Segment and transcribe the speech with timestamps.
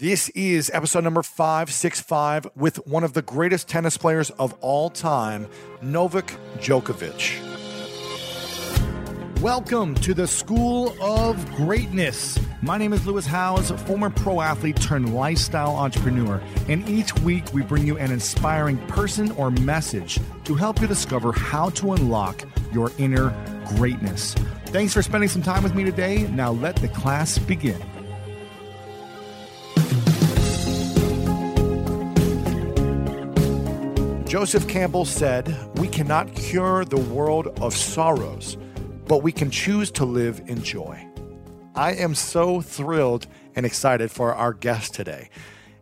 [0.00, 5.48] This is episode number 565 with one of the greatest tennis players of all time,
[5.82, 7.42] Novak Djokovic.
[9.40, 12.38] Welcome to the School of Greatness.
[12.62, 17.62] My name is Lewis Howes, former pro athlete turned lifestyle entrepreneur, and each week we
[17.62, 22.92] bring you an inspiring person or message to help you discover how to unlock your
[22.98, 23.34] inner
[23.76, 24.34] greatness.
[24.66, 26.28] Thanks for spending some time with me today.
[26.28, 27.82] Now let the class begin.
[34.28, 38.58] Joseph Campbell said, We cannot cure the world of sorrows,
[39.06, 41.08] but we can choose to live in joy.
[41.74, 45.30] I am so thrilled and excited for our guest today.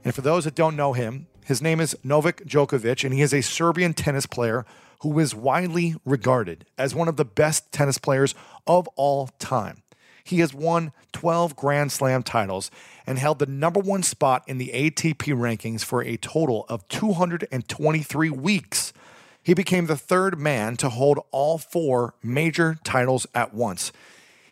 [0.05, 3.35] And for those that don't know him, his name is Novak Djokovic, and he is
[3.35, 4.65] a Serbian tennis player
[5.01, 8.33] who is widely regarded as one of the best tennis players
[8.65, 9.83] of all time.
[10.27, 12.69] He has won 12 Grand Slam titles
[13.07, 18.31] and held the number one spot in the ATP rankings for a total of 223
[18.31, 18.93] weeks.
[19.41, 23.93] He became the third man to hold all four major titles at once.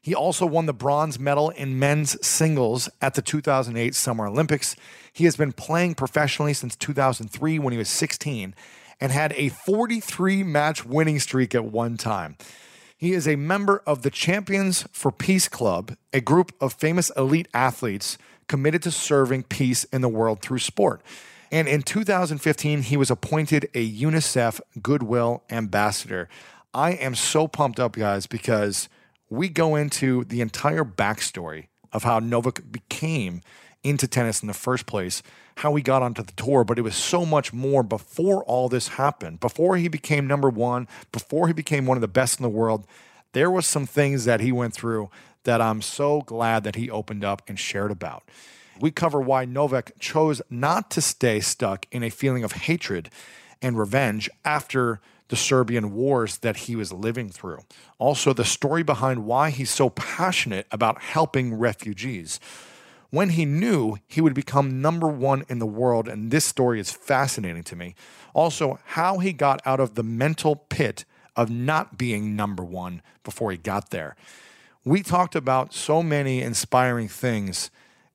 [0.01, 4.77] He also won the bronze medal in men's singles at the 2008 Summer Olympics.
[5.13, 8.55] He has been playing professionally since 2003 when he was 16
[9.01, 12.37] and had a 43 match winning streak at one time.
[13.05, 17.49] He is a member of the Champions for Peace Club, a group of famous elite
[17.53, 18.17] athletes
[18.49, 21.03] committed to serving peace in the world through sport.
[21.53, 26.31] And in 2015, he was appointed a UNICEF Goodwill Ambassador.
[26.73, 28.89] I am so pumped up, guys, because
[29.29, 33.43] we go into the entire backstory of how Novak became
[33.85, 35.23] into tennis in the first place,
[35.59, 38.89] how he got onto the tour, but it was so much more before all this
[38.89, 39.39] happened.
[39.39, 42.87] Before he became number one, before he became one of the best in the world,
[43.33, 45.11] there was some things that he went through
[45.45, 48.25] that I'm so glad that he opened up and shared about.
[48.81, 53.11] We cover why Novak chose not to stay stuck in a feeling of hatred
[53.63, 57.61] and revenge after the Serbian wars that he was living through.
[57.99, 62.41] Also, the story behind why he's so passionate about helping refugees
[63.15, 66.09] when he knew he would become number one in the world.
[66.09, 67.95] And this story is fascinating to me.
[68.35, 71.05] Also, how he got out of the mental pit
[71.37, 74.17] of not being number one before he got there.
[74.85, 77.71] We talked about so many inspiring things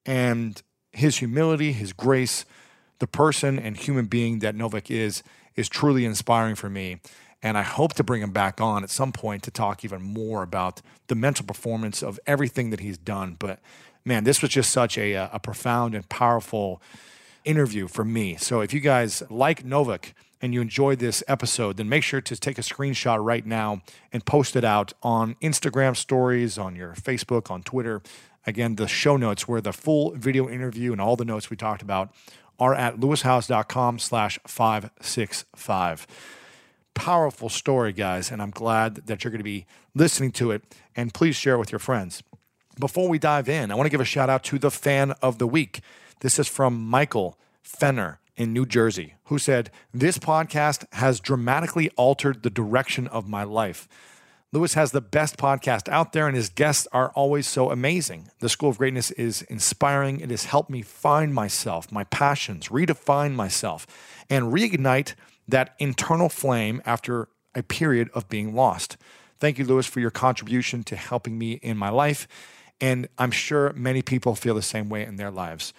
[0.06, 0.62] and
[0.92, 2.46] his humility, his grace,
[3.00, 5.24] the person and human being that Novak is,
[5.56, 7.00] is truly inspiring for me.
[7.42, 10.44] And I hope to bring him back on at some point to talk even more
[10.44, 13.38] about the mental performance of everything that he's done.
[13.40, 13.60] But
[14.10, 16.82] man, this was just such a, uh, a profound and powerful
[17.46, 18.36] interview for me.
[18.36, 22.36] So if you guys like Novak and you enjoyed this episode, then make sure to
[22.36, 23.82] take a screenshot right now
[24.12, 28.02] and post it out on Instagram stories, on your Facebook, on Twitter.
[28.48, 31.84] Again, the show notes where the full video interview and all the notes we talked
[31.84, 32.12] about
[32.58, 36.08] are at lewishowes.com slash 565.
[36.96, 40.64] Powerful story, guys, and I'm glad that you're going to be listening to it.
[40.96, 42.24] And please share it with your friends.
[42.80, 45.38] Before we dive in, I want to give a shout out to the fan of
[45.38, 45.82] the week.
[46.22, 52.42] This is from Michael Fenner in New Jersey, who said, This podcast has dramatically altered
[52.42, 53.90] the direction of my life.
[54.54, 58.30] Lewis has the best podcast out there, and his guests are always so amazing.
[58.40, 60.22] The School of Greatness is inspiring.
[60.22, 63.86] It has helped me find myself, my passions, redefine myself,
[64.30, 65.16] and reignite
[65.50, 68.96] that internal flame after a period of being lost.
[69.38, 72.26] Thank you, Lewis, for your contribution to helping me in my life
[72.82, 75.74] and I'm sure many people feel the same way in their lives.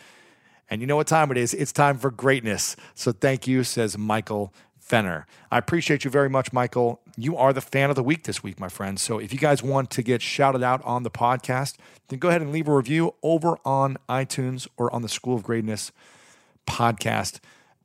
[0.69, 1.53] And you know what time it is?
[1.53, 2.77] It's time for greatness.
[2.95, 5.27] So thank you, says Michael Fenner.
[5.51, 7.01] I appreciate you very much, Michael.
[7.17, 9.03] You are the fan of the week this week, my friends.
[9.03, 11.77] So if you guys want to get shouted out on the podcast,
[12.09, 15.43] then go ahead and leave a review over on iTunes or on the School of
[15.43, 15.93] Greatness
[16.67, 17.41] podcast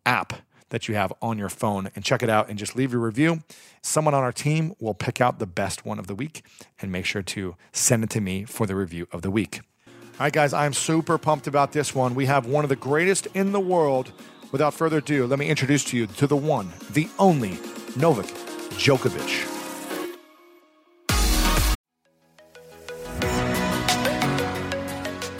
[0.05, 0.33] app
[0.69, 3.41] that you have on your phone and check it out and just leave your review.
[3.81, 6.43] Someone on our team will pick out the best one of the week
[6.81, 9.61] and make sure to send it to me for the review of the week.
[9.87, 12.15] All right, guys, I'm super pumped about this one.
[12.15, 14.11] We have one of the greatest in the world.
[14.51, 17.59] Without further ado, let me introduce to you to the one, the only
[17.97, 18.27] Novak
[18.77, 19.54] Djokovic.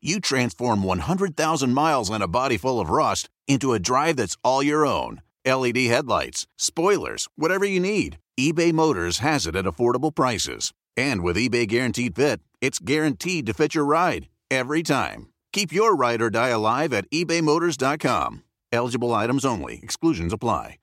[0.00, 4.62] you transform 100,000 miles and a body full of rust into a drive that's all
[4.62, 5.22] your own.
[5.46, 10.72] LED headlights, spoilers, whatever you need, eBay Motors has it at affordable prices.
[10.96, 15.28] And with eBay Guaranteed Fit, it's guaranteed to fit your ride every time.
[15.52, 18.42] Keep your ride or die alive at ebaymotors.com.
[18.72, 20.78] Eligible items only, exclusions apply.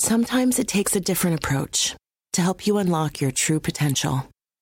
[0.00, 1.96] Sometimes it takes a different approach
[2.32, 4.28] to help you unlock your true potential.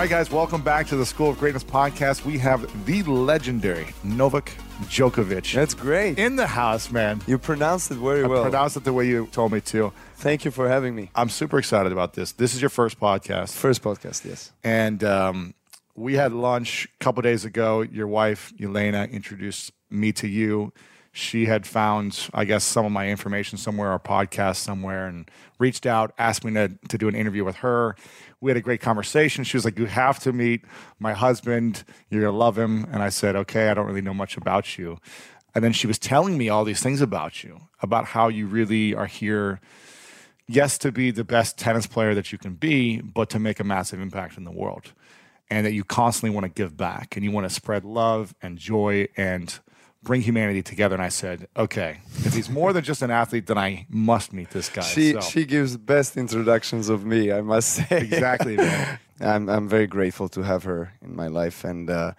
[0.00, 2.24] All right, guys, welcome back to the School of Greatness podcast.
[2.24, 4.50] We have the legendary Novak
[4.84, 6.18] Djokovic That's great.
[6.18, 7.20] in the house, man.
[7.26, 8.40] you pronounced it very I well.
[8.40, 9.92] pronounced it the way you told me to.
[10.14, 11.10] Thank you for having me.
[11.14, 12.32] I'm super excited about this.
[12.32, 13.52] This is your first podcast.
[13.54, 14.52] First podcast, yes.
[14.64, 15.52] And um,
[15.94, 17.82] we had lunch a couple days ago.
[17.82, 20.72] Your wife, Elena, introduced me to you.
[21.12, 25.84] She had found, I guess, some of my information somewhere, our podcast somewhere, and reached
[25.84, 27.96] out, asked me to, to do an interview with her.
[28.40, 29.44] We had a great conversation.
[29.44, 30.64] She was like, You have to meet
[30.98, 31.84] my husband.
[32.08, 32.86] You're going to love him.
[32.90, 34.98] And I said, Okay, I don't really know much about you.
[35.54, 38.94] And then she was telling me all these things about you, about how you really
[38.94, 39.60] are here
[40.50, 43.64] yes, to be the best tennis player that you can be, but to make a
[43.64, 44.92] massive impact in the world.
[45.48, 48.58] And that you constantly want to give back and you want to spread love and
[48.58, 49.58] joy and
[50.02, 50.94] bring humanity together.
[50.94, 54.50] And I said, okay, if he's more than just an athlete, then I must meet
[54.50, 54.82] this guy.
[54.82, 57.98] She So- she gives best introductions of me, I must say.
[57.98, 58.98] exactly, man.
[59.20, 62.12] I'm I'm very grateful to have her in my life, and uh,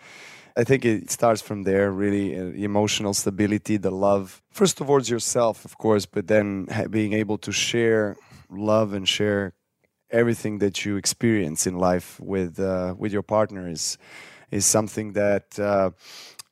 [0.55, 1.89] I think it starts from there.
[1.91, 7.13] Really, uh, emotional stability, the love first towards yourself, of course, but then ha- being
[7.13, 8.15] able to share
[8.51, 9.53] love and share
[10.11, 13.97] everything that you experience in life with uh, with your partner is
[14.51, 15.57] is something that.
[15.59, 15.89] Uh,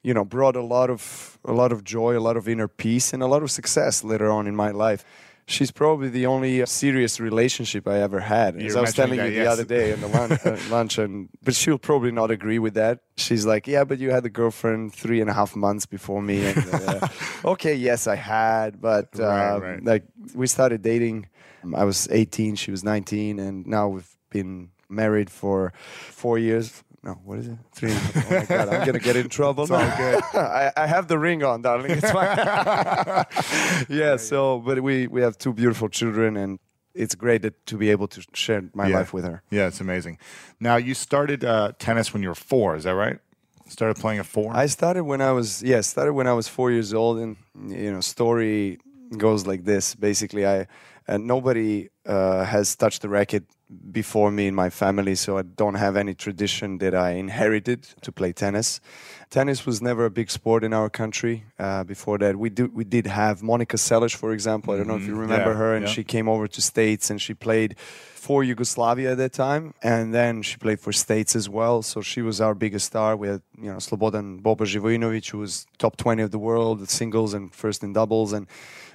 [0.03, 3.13] you know, brought a lot of a lot of joy, a lot of inner peace,
[3.13, 5.03] and a lot of success later on in my life.
[5.45, 8.55] She's probably the only uh, serious relationship I ever had.
[8.61, 9.53] As I was telling mentioning you that, the yes.
[9.53, 12.99] other day in the lunch, uh, lunch, and but she'll probably not agree with that.
[13.17, 16.45] She's like, "Yeah, but you had a girlfriend three and a half months before me."
[16.45, 17.07] And, uh,
[17.45, 19.83] okay, yes, I had, but uh, Right, right.
[19.83, 20.03] like
[20.35, 21.27] we started dating.
[21.75, 25.73] I was 18, she was 19, and now we've been married for
[26.09, 26.83] four years.
[27.03, 27.57] No, what is it?
[27.71, 27.91] Three.
[27.91, 28.25] And a half.
[28.31, 29.63] Oh my god, I'm gonna get in trouble.
[29.63, 30.21] It's all good.
[30.33, 31.91] I, I have the ring on, darling.
[31.91, 32.37] It's fine.
[33.89, 34.17] yeah.
[34.17, 36.59] So, but we we have two beautiful children, and
[36.93, 38.97] it's great that, to be able to share my Yeah.
[38.97, 39.41] life with her.
[39.49, 40.17] Yeah, it's amazing.
[40.59, 43.19] Now, you started uh, tennis when you were four, is that right?
[43.67, 44.51] Started playing at four?
[44.53, 47.37] I started when I was yeah, started when I was four years old, and
[47.67, 48.79] you know, story
[49.17, 49.95] goes like this.
[49.95, 50.67] Basically, I
[51.07, 53.43] uh, nobody uh, has touched the racket
[53.91, 58.11] before me in my family, so I don't have any tradition that I inherited to
[58.11, 58.81] play tennis.
[59.29, 61.43] Tennis was never a big sport in our country.
[61.59, 64.73] Uh, before that, we do we did have Monica Seles, for example.
[64.73, 65.91] I don't know if you remember Yeah, her, and yeah.
[65.93, 67.77] she came over to States and she played
[68.15, 71.83] for Yugoslavia at that time, and then she played for States as well.
[71.83, 73.15] So she was our biggest star.
[73.15, 76.89] We had you know Slobodan Boba Živojinovic, who was top twenty of the world, at
[76.89, 78.47] singles and first in doubles, and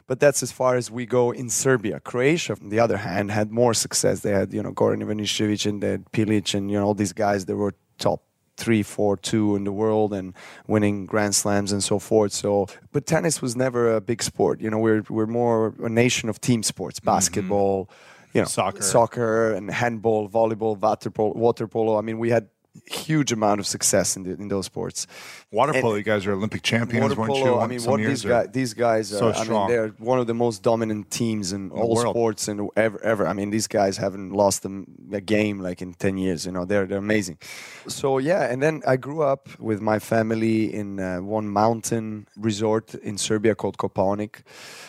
[0.07, 2.01] but that's as far as we go in Serbia.
[2.01, 4.21] Croatia, on the other hand, had more success.
[4.21, 7.13] They had you know Goran Ivanišević and they had Pilic and you know all these
[7.13, 8.23] guys that were top
[8.57, 10.35] three, four, two in the world and
[10.67, 12.33] winning Grand Slams and so forth.
[12.33, 14.61] So, but tennis was never a big sport.
[14.61, 17.11] You know, we're we're more a nation of team sports, mm-hmm.
[17.11, 17.91] basketball,
[18.33, 18.83] you know, Soccer.
[18.83, 21.35] soccer, and handball, volleyball, water polo.
[21.35, 21.99] Water polo.
[21.99, 22.49] I mean, we had
[22.87, 25.07] huge amount of success in the, in those sports.
[25.51, 27.55] Water and- polo, you guys are Olympic champions, Water weren't polo.
[27.55, 27.61] you?
[27.61, 30.63] I mean, what these these guys, So are, I mean, they're one of the most
[30.63, 33.27] dominant teams in all sports and ever, ever.
[33.27, 36.45] I mean, these guys haven't lost a, a game like in ten years.
[36.47, 37.39] You know, they're they're amazing.
[37.87, 42.95] So yeah, and then I grew up with my family in uh, one mountain resort
[42.97, 44.43] in Serbia called Kopaonik.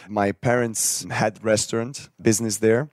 [0.09, 2.89] My parents had restaurant business there.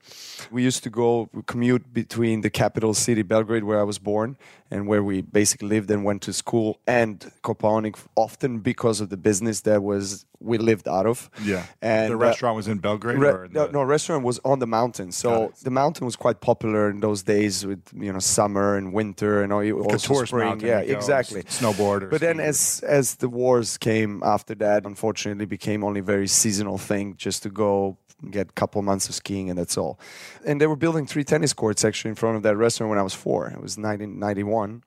[0.51, 4.37] We used to go commute between the capital city, Belgrade, where I was born,
[4.71, 9.17] and where we basically lived and went to school, and Kopaonik, often because of the
[9.17, 11.31] business that was we lived out of.
[11.45, 11.65] Yeah.
[11.81, 13.19] and the uh, restaurant was in Belgrade?
[13.19, 15.13] Re- or in no, the- no, restaurant was on the mountain.
[15.13, 19.43] So the mountain was quite popular in those days with you know summer and winter
[19.43, 20.61] and all, Like also tourist spring.
[20.61, 21.43] Yeah, exactly.
[21.47, 26.27] s- snowboard But then as as the wars came after that, unfortunately, became only very
[26.29, 27.97] seasonal thing just to go
[28.31, 29.99] get a couple months of skiing and that's all.
[30.47, 33.03] And they were building three tennis courts actually in front of that restaurant when I
[33.03, 33.47] was four.
[33.49, 34.83] It was 1991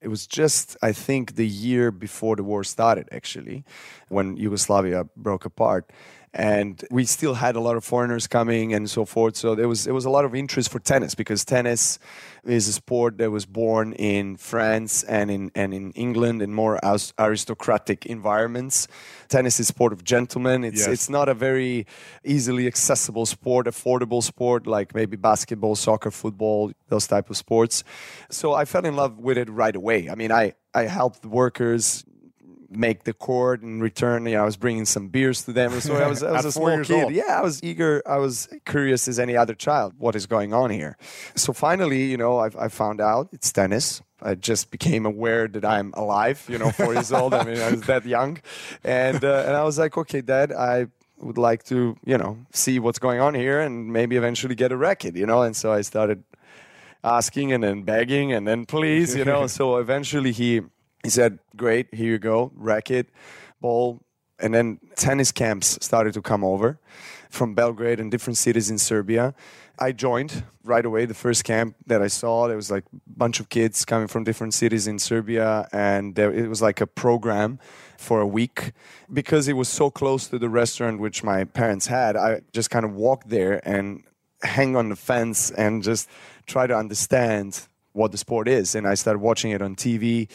[0.00, 3.64] It was just, I think, the year before the war started, actually,
[4.08, 5.90] when Yugoslavia broke apart
[6.34, 9.36] and we still had a lot of foreigners coming and so forth.
[9.36, 11.98] So there was there was a lot of interest for tennis because tennis
[12.44, 16.78] is a sport that was born in France and in and in England in more
[17.18, 18.88] aristocratic environments.
[19.28, 20.64] Tennis is a sport of gentlemen.
[20.64, 20.88] It's yes.
[20.88, 21.86] it's not a very
[22.24, 27.84] easily accessible sport, affordable sport like maybe basketball, soccer, football, those type of sports.
[28.30, 30.10] So I fell in love with it right away.
[30.10, 32.04] I mean, I I helped workers
[32.70, 34.26] make the court and return.
[34.26, 35.80] You know, I was bringing some beers to them.
[35.80, 37.04] So I was, I was a small kid.
[37.04, 37.12] Old.
[37.12, 38.02] Yeah, I was eager.
[38.06, 39.94] I was curious as any other child.
[39.98, 40.96] What is going on here?
[41.34, 44.02] So finally, you know, I, I found out it's tennis.
[44.20, 46.44] I just became aware that I'm alive.
[46.48, 47.34] You know, four years old.
[47.34, 48.40] I mean, I was that young,
[48.82, 50.88] and uh, and I was like, okay, Dad, I
[51.20, 54.76] would like to, you know, see what's going on here and maybe eventually get a
[54.76, 55.16] racket.
[55.16, 56.24] You know, and so I started
[57.04, 59.46] asking and then begging and then please, you know.
[59.58, 60.62] so eventually he
[61.02, 63.08] he said, Great, here you go, racket,
[63.60, 64.00] ball.
[64.40, 66.78] And then tennis camps started to come over
[67.28, 69.34] from Belgrade and different cities in Serbia.
[69.80, 71.06] I joined right away.
[71.06, 74.24] The first camp that I saw, there was like a bunch of kids coming from
[74.24, 77.58] different cities in Serbia, and there, it was like a program
[77.96, 78.72] for a week
[79.12, 82.16] because it was so close to the restaurant which my parents had.
[82.16, 84.02] I just kind of walked there and
[84.42, 86.08] hang on the fence and just
[86.46, 88.74] try to understand what the sport is.
[88.74, 90.28] And I started watching it on TV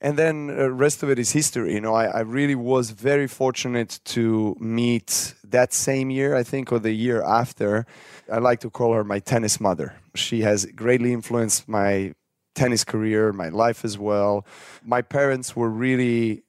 [0.00, 1.74] and then the uh, rest of it is history.
[1.74, 6.72] You know I, I, really was very fortunate to meet that same year i think
[6.72, 7.86] or the year after.
[8.30, 9.94] I like to call her my tennis mother.
[10.14, 12.14] She has greatly influenced my
[12.54, 14.46] tennis career my life as well.
[14.82, 16.42] My parents were really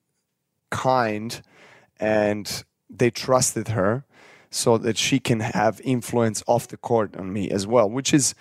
[0.70, 1.42] kind
[2.00, 4.06] and they trusted her
[4.52, 8.34] so that she can have influence off the court on me as well which is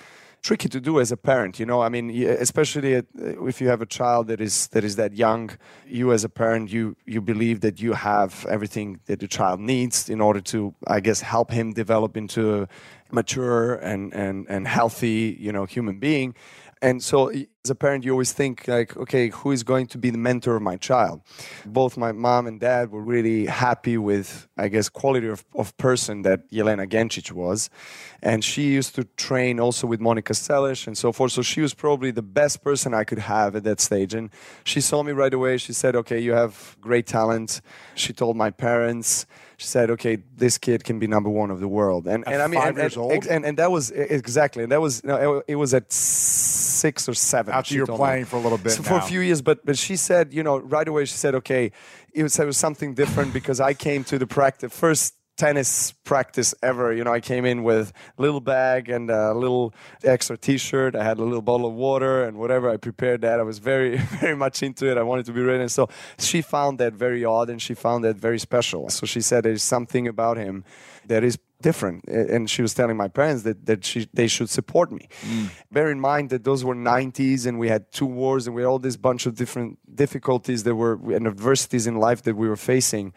[0.42, 1.58] tricky to do as a parent.
[1.58, 5.14] You know, I mean, especially if you have a child that is that is that
[5.14, 5.50] young,
[5.86, 10.08] you as a parent, you you believe that you have everything that the child needs
[10.08, 12.68] in order to, I guess, help him develop into a
[13.10, 16.34] mature and and and healthy, you know, human being.
[16.80, 17.32] And so,
[17.68, 20.56] as a parent, you always think like, okay, who is going to be the mentor
[20.56, 21.20] of my child?
[21.66, 26.22] Both my mom and dad were really happy with, I guess, quality of, of person
[26.22, 27.68] that Yelena Gencic was,
[28.22, 31.32] and she used to train also with Monica Seles and so forth.
[31.32, 34.14] So she was probably the best person I could have at that stage.
[34.14, 34.30] And
[34.64, 35.58] she saw me right away.
[35.58, 37.60] She said, "Okay, you have great talent."
[37.94, 39.26] She told my parents
[39.58, 42.42] she said, "Okay, this kid can be number one of the world." And at and
[42.42, 45.02] I mean, five and, years and, old, and, and that was exactly, and that was
[45.02, 45.92] no, it was at
[46.78, 47.54] six or seven.
[47.54, 48.30] After you're playing me.
[48.30, 50.58] for a little bit, so for a few years, but but she said, you know,
[50.58, 51.72] right away she said, "Okay,
[52.12, 56.52] it was, it was something different because I came to the practice first tennis practice
[56.62, 56.92] ever.
[56.92, 59.72] You know, I came in with a little bag and a little
[60.04, 60.94] extra T-shirt.
[60.94, 62.68] I had a little bottle of water and whatever.
[62.68, 63.40] I prepared that.
[63.40, 64.98] I was very, very much into it.
[64.98, 65.62] I wanted to be ready.
[65.62, 68.90] And so she found that very odd and she found that very special.
[68.90, 70.64] So she said there's something about him
[71.08, 74.92] that is different and she was telling my parents that, that she, they should support
[74.92, 75.50] me mm.
[75.72, 78.68] bear in mind that those were 90s and we had two wars and we had
[78.68, 82.56] all this bunch of different difficulties that were and adversities in life that we were
[82.56, 83.12] facing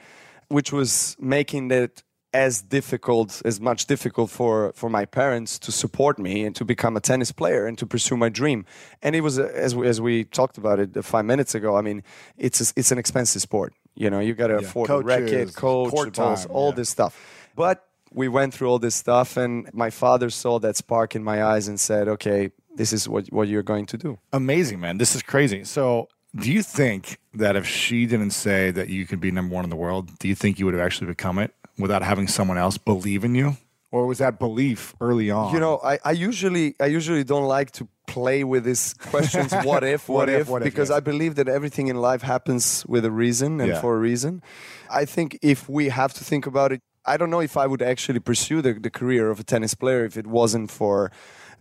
[0.48, 6.18] which was making it as difficult, as much difficult for, for my parents to support
[6.18, 8.66] me and to become a tennis player and to pursue my dream.
[9.02, 12.04] And it was, as we, as we talked about it five minutes ago, I mean,
[12.38, 13.74] it's, a, it's an expensive sport.
[13.96, 14.60] You know, you got to yeah.
[14.60, 16.76] afford Coaches, a racket, coach, balls, all yeah.
[16.76, 17.41] this stuff.
[17.62, 17.78] But
[18.12, 21.68] we went through all this stuff, and my father saw that spark in my eyes
[21.68, 24.20] and said, okay, this is what, what you're going to do.
[24.34, 24.98] Amazing, man.
[24.98, 25.64] This is crazy.
[25.64, 29.64] So, do you think that if she didn't say that you could be number one
[29.64, 31.54] in the world, do you think you would have actually become it?
[31.82, 33.58] without having someone else believe in you?
[33.92, 35.54] Or was that belief early on?
[35.54, 39.84] You know, I, I usually I usually don't like to play with these questions what
[39.84, 40.98] if what, what if, if, what because if, yes.
[40.98, 43.82] I believe that everything in life happens with a reason and yeah.
[43.82, 44.42] for a reason.
[44.90, 47.82] I think if we have to think about it, I don't know if I would
[47.82, 51.12] actually pursue the, the career of a tennis player if it wasn't for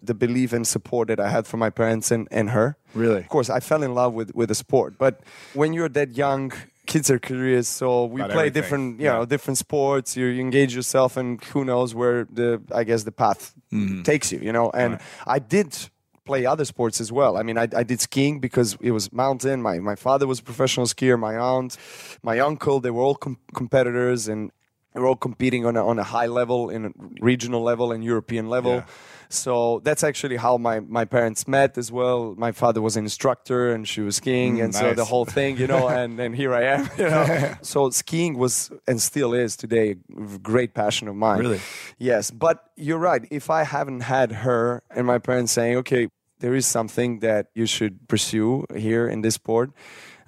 [0.03, 2.77] the belief and support that I had from my parents and, and her.
[2.95, 3.21] Really?
[3.21, 4.97] Of course, I fell in love with, with the sport.
[4.99, 5.21] But
[5.55, 6.53] when you're that young,
[6.87, 8.63] kids are curious, so we About play everything.
[8.63, 9.13] different, you yeah.
[9.13, 10.17] know, different sports.
[10.17, 14.03] You, you, engage yourself, and who knows where the, I guess, the path mm-hmm.
[14.03, 14.41] takes you.
[14.41, 15.03] You know, and right.
[15.27, 15.77] I did
[16.25, 17.37] play other sports as well.
[17.37, 19.63] I mean, I, I, did skiing because it was mountain.
[19.63, 21.19] My my father was a professional skier.
[21.19, 21.77] My aunt,
[22.23, 24.51] my uncle, they were all com- competitors, and
[24.95, 28.49] were all competing on a, on a high level, in a regional level, and European
[28.49, 28.77] level.
[28.77, 28.85] Yeah.
[29.33, 32.35] So that's actually how my, my parents met as well.
[32.37, 34.83] My father was an instructor and she was skiing, mm, and nice.
[34.83, 36.91] so the whole thing, you know, and, and here I am.
[36.99, 37.55] You know?
[37.63, 41.39] so skiing was and still is today a great passion of mine.
[41.39, 41.61] Really?
[41.99, 43.25] Yes, but you're right.
[43.31, 46.09] If I haven't had her and my parents saying, okay,
[46.41, 49.71] there is something that you should pursue here in this sport,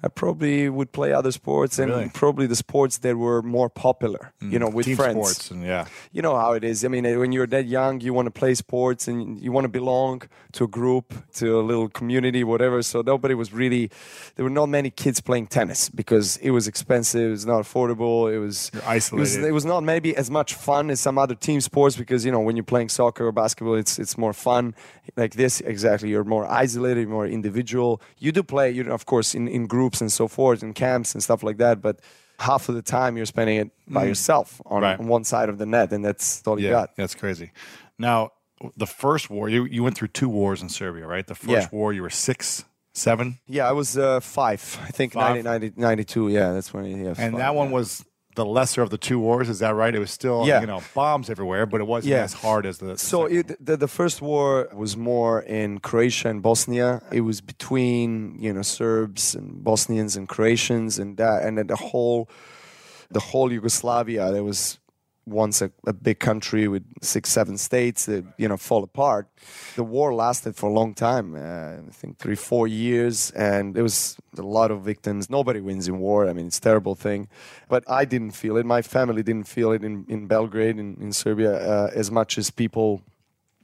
[0.03, 2.09] I probably would play other sports and Really?
[2.13, 5.15] probably the sports that were more popular, mm, you know, with Team friends.
[5.17, 5.85] sports and yeah.
[6.11, 6.83] You know how it is.
[6.83, 9.69] I mean, when you're that young, you want to play sports and you want to
[9.69, 12.81] belong to a group, to a little community, whatever.
[12.83, 13.89] So nobody was really,
[14.35, 18.31] there were not many kids playing tennis because it was expensive, it was not affordable,
[18.33, 19.43] it was You're It was, isolated.
[19.47, 22.41] it was not maybe as much fun as some other team sports because you know
[22.41, 24.75] when you're playing soccer or basketball, it's it's more fun.
[25.15, 26.09] Like this, exactly.
[26.09, 28.01] You're more isolated, more individual.
[28.19, 31.13] You do play, you know, of course, in, in groups and so forth, and camps
[31.13, 31.81] and stuff like that.
[31.81, 31.99] But
[32.39, 34.99] half of the time, you're spending it by yourself on, Right.
[34.99, 36.95] on one side of the net, and that's all you yeah, got.
[36.95, 37.51] that's crazy.
[37.97, 38.31] Now,
[38.77, 41.25] the first war, you, you went through two wars in Serbia, right?
[41.27, 41.67] The first Yeah.
[41.71, 45.43] war, you were six, seven, Yeah, I was uh, five, I think, Five?
[45.43, 46.29] 90, 90, 92.
[46.29, 46.85] Yeah, that's when.
[46.85, 47.73] Yeah, and five, that one yeah.
[47.73, 49.47] was the lesser of the two wars.
[49.49, 49.93] Is that right?
[49.93, 50.61] It was still, Yeah.
[50.61, 52.23] you know, bombs everywhere, but it wasn't Yeah.
[52.23, 52.97] as hard as the.
[52.97, 57.01] So it, the, the first war was more in Croatia and Bosnia.
[57.11, 61.75] It was between you know Serbs and Bosnians and Croatians and that and then the
[61.75, 62.29] whole
[63.11, 64.31] the whole Yugoslavia.
[64.31, 64.79] There was
[65.25, 69.27] once a, a big country with six seven states that you know fall apart.
[69.75, 71.35] The war lasted for a long time.
[71.35, 75.29] Uh, I think three four years, and there was a lot of victims.
[75.29, 76.27] Nobody wins in war.
[76.29, 77.27] I mean, it's a terrible thing,
[77.69, 78.65] but I didn't feel it.
[78.65, 82.51] My family didn't feel it in in Belgrade in, in Serbia uh, as much as
[82.51, 83.01] people.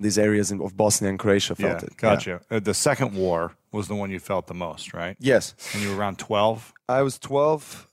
[0.02, 1.98] These areas in, of Bosnia and Croatia yeah, felt it.
[1.98, 2.40] gotcha.
[2.50, 5.18] Uh, the second war was the one you felt the most, right?
[5.20, 5.54] Yes.
[5.74, 6.74] And you were around 12.
[6.88, 7.86] I was 12,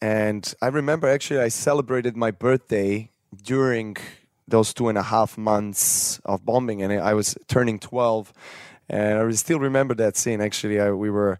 [0.00, 3.11] and I remember actually I celebrated my birthday
[3.42, 3.96] during
[4.48, 8.32] those two and a half months of bombing, and I was turning 12.
[8.88, 10.40] And I still remember that scene.
[10.40, 11.38] Actually, I, we were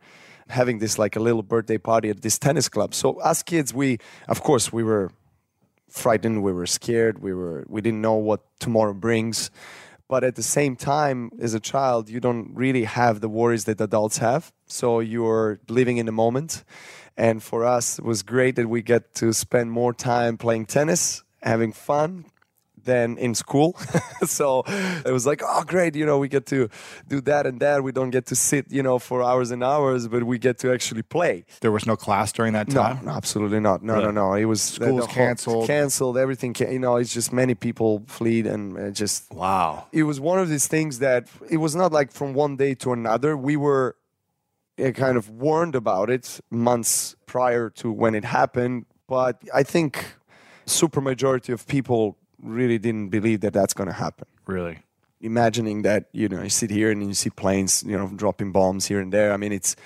[0.48, 2.94] having this like a little birthday party at this tennis club.
[2.94, 5.10] So as kids, we of course we were
[5.88, 9.50] frightened, we were scared, we were we didn't know what tomorrow brings.
[10.08, 13.80] But at the same time, as a child, you don't really have the worries that
[13.80, 14.52] adults have.
[14.66, 16.64] So you're living in the moment.
[17.16, 21.22] And for us, it was great that we get to spend more time playing tennis,
[21.42, 22.24] having fun,
[22.84, 23.76] than in school.
[24.26, 24.64] so
[25.06, 26.68] it was like, oh, great, you know, we get to
[27.06, 27.84] do that and that.
[27.84, 30.72] We don't get to sit, you know, for hours and hours, but we get to
[30.72, 31.44] actually play.
[31.60, 33.04] There was no class during that time.
[33.04, 33.84] no, absolutely not.
[33.84, 34.06] No, Really?
[34.06, 34.34] no, no.
[34.34, 35.66] It was School was whole- canceled.
[35.68, 36.18] Canceled.
[36.18, 36.54] Everything.
[36.54, 39.86] Ca- you know, it's just many people fled, and just Wow.
[39.92, 42.92] it was one of these things that it was not like from one day to
[42.92, 43.36] another.
[43.36, 43.94] We were
[44.84, 50.04] uh, kind of warned about it months prior to when it happened, but I think
[50.72, 54.26] super majority of people really didn't believe that that's going to happen.
[54.46, 54.78] Really?
[55.22, 58.86] imagining that you know you sit here and you see planes you know dropping bombs
[58.86, 59.32] here and there.
[59.32, 59.76] I mean it's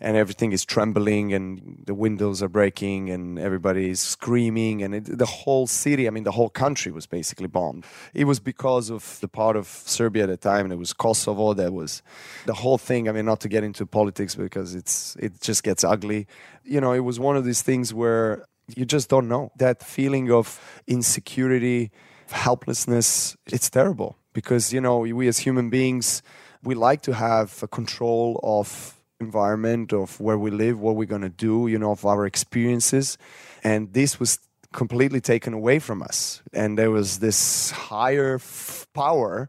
[0.00, 5.18] and everything is trembling and the windows are breaking and everybody is screaming and it,
[5.18, 7.84] the whole city i mean the whole country was basically bombed.
[8.12, 11.54] It was because of the part of serbia at the time and it was kosovo
[11.54, 12.02] that was
[12.46, 15.84] the whole thing i mean not to get into politics because it's it just gets
[15.84, 16.26] ugly.
[16.64, 19.52] You know it was one of these things where you just don't know.
[19.56, 21.90] That feeling of insecurity
[22.30, 26.22] helplessness it's terrible because you know we as human beings
[26.62, 31.22] we like to have a control of environment of where we live what we're going
[31.22, 33.18] to do you know of our experiences.
[33.62, 34.38] And this was
[34.72, 36.42] completely taken away from us.
[36.52, 39.48] And there was this higher f- power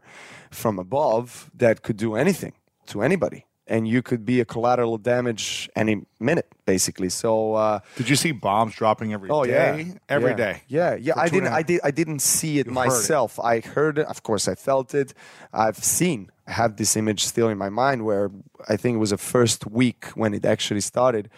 [0.50, 2.52] from above that could do anything
[2.86, 8.08] to anybody and you could be a collateral damage any minute basically so uh, Did
[8.08, 9.34] you see bombs dropping every day?
[9.34, 10.36] Oh yeah, every yeah.
[10.36, 10.62] day.
[10.68, 11.14] Yeah, yeah.
[11.16, 11.52] I didn't.
[11.52, 11.80] I did.
[11.84, 12.88] I didn't see it You heard it.
[12.88, 13.40] myself.
[13.40, 14.06] I heard it.
[14.06, 15.14] Of course, I felt it.
[15.52, 16.30] I've seen.
[16.46, 18.30] I have this image still in my mind where
[18.68, 21.30] I think it was the first week when it actually started,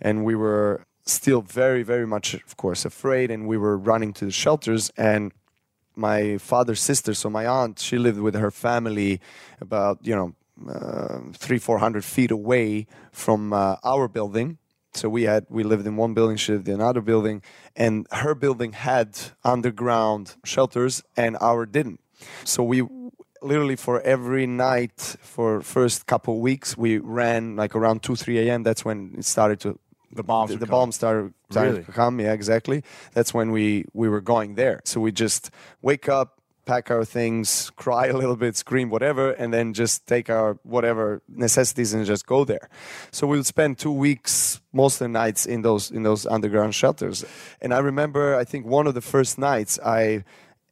[0.00, 4.24] and we were still very, very much, of course, afraid, and we were running to
[4.24, 5.32] the shelters and.
[5.96, 9.20] My father's sister, so my aunt, she lived with her family
[9.60, 10.34] about you know
[10.68, 14.58] uh, three, four hundred feet away from uh, our building.
[14.92, 17.42] So we had we lived in one building, she lived in another building,
[17.74, 22.00] and her building had underground shelters, and our didn't.
[22.44, 22.86] So we
[23.42, 28.62] literally for every night for first couple weeks we ran like around two, three a.m.
[28.62, 29.78] That's when it started to
[30.14, 31.84] The bombs the, the bombs started, started Really?
[31.84, 32.20] to come.
[32.20, 32.82] Yeah, exactly.
[33.14, 34.80] That's when we we were going there.
[34.84, 35.50] So we just
[35.82, 36.33] wake up,
[36.64, 41.22] pack our things, cry a little bit, scream, whatever, and then just take our whatever
[41.28, 42.68] necessities and just go there.
[43.10, 47.24] So we'll spend two weeks, most of the nights in those in those underground shelters.
[47.60, 50.24] And I remember, I think one of the first nights I.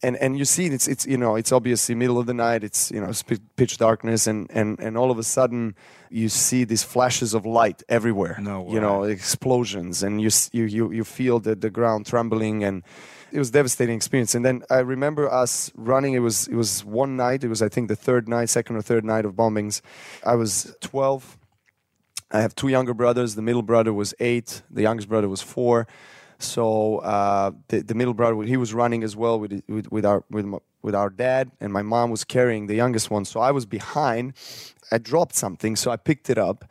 [0.04, 2.90] And, and you see it's it's you know it's obviously middle of the night it's
[2.90, 3.22] you know it's
[3.54, 5.76] pitch darkness and, and and all of a sudden
[6.10, 10.90] you see these flashes of light everywhere No you know explosions and you you you,
[10.90, 12.82] you feel the, the ground trembling and
[13.32, 14.34] it was devastating experience.
[14.34, 16.14] And then I remember us running.
[16.14, 17.44] It was it was one night.
[17.44, 19.80] It was I think the third night, second or third night of bombings.
[20.24, 21.38] I was 12.
[22.30, 23.34] I have two younger brothers.
[23.34, 24.62] The middle brother was eight.
[24.70, 25.86] The youngest brother was four.
[26.38, 30.24] So uh, the, the middle brother, he was running as well with, with, with our
[30.30, 33.24] with, my, with our dad, and my mom was carrying the youngest one.
[33.24, 34.34] So I was behind.
[34.90, 36.64] I dropped something, so I picked it up.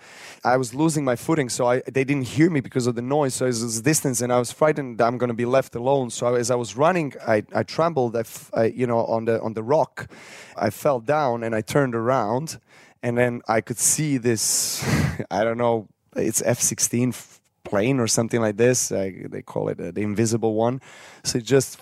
[0.43, 3.34] I was losing my footing, so I, they didn't hear me because of the noise.
[3.34, 6.12] So it was distance, and I was frightened I'm going to be left alone.
[6.12, 8.15] So as I was running, I, I trembled.
[8.15, 10.08] I, I, you know, on the on the rock,
[10.56, 12.60] I fell down, and I turned around,
[13.02, 14.84] and then I could see this.
[15.32, 15.88] I don't know.
[16.15, 18.89] It's F-16 plane or something like this.
[18.89, 20.82] they call it uh, the invisible one.
[21.24, 21.80] So it just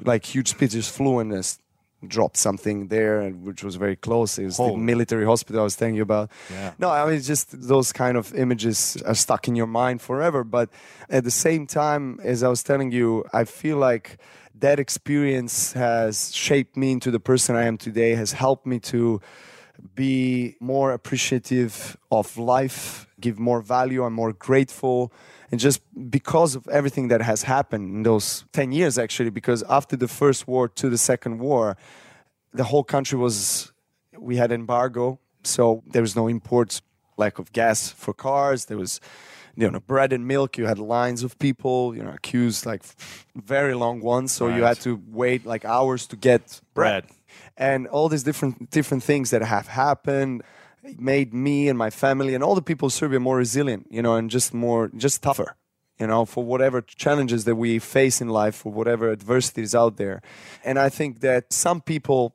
[0.00, 1.60] like huge speed just flew and just
[2.06, 4.38] dropped something there, which was very close.
[4.38, 6.30] It was the military hospital I was telling you about.
[6.50, 6.72] Yeah.
[6.78, 10.44] No, I mean just those kind of images are stuck in your mind forever.
[10.44, 10.68] But
[11.08, 14.18] at the same time, as I was telling you, I feel like
[14.58, 18.14] that experience has shaped me into the person I am today.
[18.14, 19.20] Has helped me to
[19.94, 25.12] be more appreciative of life, give more value, I'm more grateful.
[25.50, 25.80] And just
[26.10, 30.48] because of everything that has happened in those 10 years, actually, because after the first
[30.48, 31.76] war to the second war,
[32.52, 33.72] the whole country was,
[34.18, 35.18] we had embargo.
[35.44, 36.82] So there was no imports,
[37.16, 38.64] lack of gas for cars.
[38.64, 39.00] There was,
[39.54, 40.58] you know, bread and milk.
[40.58, 42.82] You had lines of people, you know, accused like
[43.36, 44.32] very long ones.
[44.32, 44.56] So right.
[44.56, 47.06] you had to wait like hours to get bread.
[47.06, 47.16] bread
[47.56, 50.42] and all these different different things that have happened
[50.98, 54.14] made me and my family and all the people of Serbia more resilient, you know,
[54.14, 55.56] and just more just tougher,
[55.98, 59.96] you know, for whatever challenges that we face in life, for whatever adversity is out
[59.96, 60.22] there.
[60.64, 62.34] And I think that some people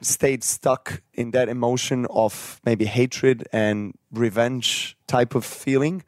[0.00, 6.02] stayed stuck in that emotion of maybe hatred and revenge type of feeling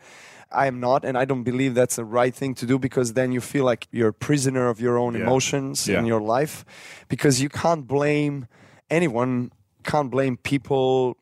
[0.52, 3.30] I am not, and I don't believe that's the right thing to do because then
[3.32, 5.22] you feel like you're a prisoner of your own yeah.
[5.22, 5.98] emotions yeah.
[5.98, 6.64] in your life
[7.08, 8.48] because you can't blame
[8.90, 9.52] anyone,
[9.84, 11.16] can't blame people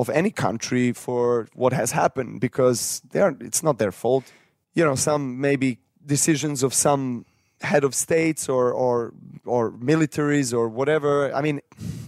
[0.00, 4.24] of any country for what has happened because it's not their fault.
[4.74, 7.26] You know, some maybe decisions of some
[7.60, 9.12] head of states or, or,
[9.44, 11.32] or militaries or whatever.
[11.34, 11.60] I mean,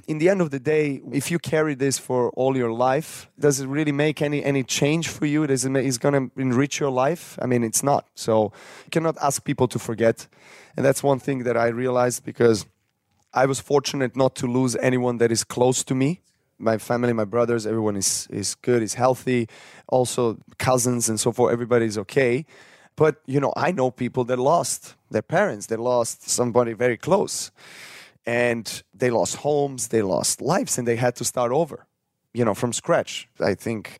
[0.08, 3.60] in the end of the day, if you carry this for all your life, does
[3.60, 5.46] it really make any, any change for you?
[5.46, 7.38] Does it is going to enrich your life?
[7.42, 8.06] I mean, it's not.
[8.14, 8.52] So
[8.84, 10.26] you cannot ask people to forget.
[10.76, 12.64] And that's one thing that I realized because
[13.34, 16.20] I was fortunate not to lose anyone that is close to me.
[16.62, 19.48] My family, my brothers, everyone is, is good, is healthy.
[19.88, 22.46] Also, cousins and so forth, everybody is okay.
[22.94, 27.50] But, you know, I know people that lost their parents, they lost somebody very close.
[28.24, 31.86] And they lost homes, they lost lives, and they had to start over,
[32.32, 33.28] you know, from scratch.
[33.40, 33.98] I think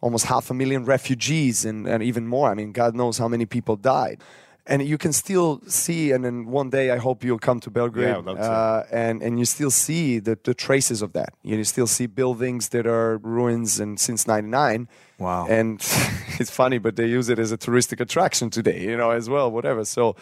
[0.00, 2.50] almost half a million refugees and, and even more.
[2.50, 4.22] I mean, God knows how many people died
[4.66, 8.14] and you can still see and then one day i hope you'll come to belgrade
[8.24, 11.34] yeah, uh, and, and you still see the, the traces of that.
[11.42, 15.46] You still see buildings that are ruins and since 99 wow.
[15.46, 15.80] And
[16.40, 19.50] it's funny but they use it as a touristic attraction today you know as well
[19.50, 19.84] whatever.
[19.84, 20.16] So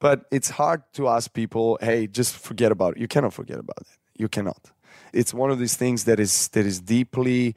[0.00, 3.00] but it's hard to ask people hey just forget about it.
[3.00, 3.98] You cannot forget about it.
[4.16, 4.70] You cannot.
[5.12, 7.54] It's one of these things that is that is deeply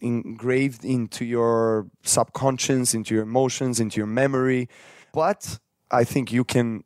[0.00, 4.68] engraved into your subconscious into your emotions into your memory.
[5.12, 5.58] But
[5.90, 6.84] I think you can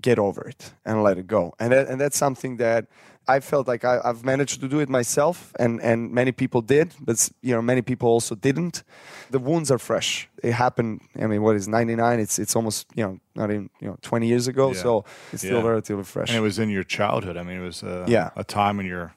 [0.00, 1.54] get over it and let it go.
[1.58, 2.86] And that, and that's something that
[3.28, 6.92] I felt like I, have managed to do it myself, and, and many people did,
[7.00, 8.82] but you know many people also didn't.
[9.30, 10.28] The wounds are fresh.
[10.42, 11.02] It happened.
[11.20, 12.18] I mean, what is ninety nine?
[12.18, 14.82] It's it's almost you know not even you know twenty years ago, yeah.
[14.82, 15.68] so it's still yeah.
[15.68, 16.30] relatively fresh.
[16.30, 17.36] And it was in your childhood.
[17.36, 18.30] I mean, it was a, yeah.
[18.34, 19.14] a time in your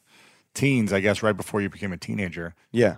[0.54, 2.54] teens, I guess, right before you became a teenager.
[2.72, 2.98] Yeah.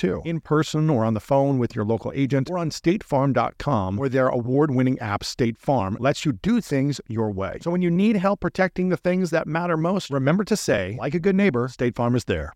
[0.01, 4.09] too, in person or on the phone with your local agent or on statefarm.com, where
[4.09, 7.59] their award winning app, State Farm, lets you do things your way.
[7.61, 11.13] So when you need help protecting the things that matter most, remember to say, like
[11.13, 12.53] a good neighbor, State Farm is there.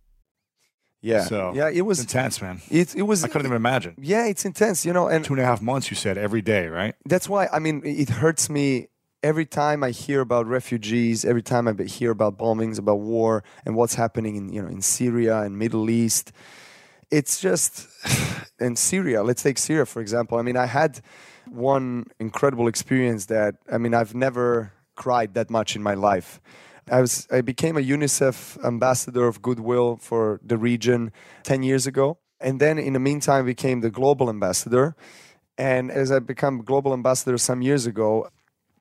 [1.01, 2.61] Yeah, So yeah, it was intense, man.
[2.71, 3.23] It, it was.
[3.23, 3.93] I couldn't even imagine.
[3.99, 6.67] Yeah, it's intense, you know, and Two and a half months, you said, every day,
[6.67, 6.95] right?
[7.05, 8.87] that's why I mean it hurts me
[9.21, 13.75] every time I hear about refugees, every time I hear about bombings, about war, and
[13.75, 16.31] what's happening in you know in Syria and Middle East.
[17.15, 17.87] It's just
[18.59, 19.23] in Syria.
[19.23, 20.37] Let's take Syria for example.
[20.37, 20.99] I mean, I had
[21.47, 26.41] one incredible experience that I mean I've never cried that much in my life.
[26.91, 32.17] I was I became a UNICEF ambassador of goodwill for the region 10 years ago.
[32.41, 34.95] And then in the meantime became the global ambassador.
[35.57, 38.27] And as I become global ambassador some years ago,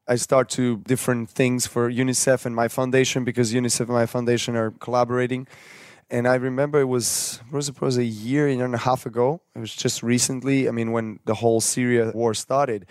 [0.09, 4.57] I start to different things for UNICEF and my foundation because UNICEF and my foundation
[4.57, 5.47] are collaborating.
[6.15, 9.41] And I remember it was it was, a year, year and a half ago.
[9.57, 10.69] It was just recently.
[10.69, 12.87] I mean, when the whole Syria war started,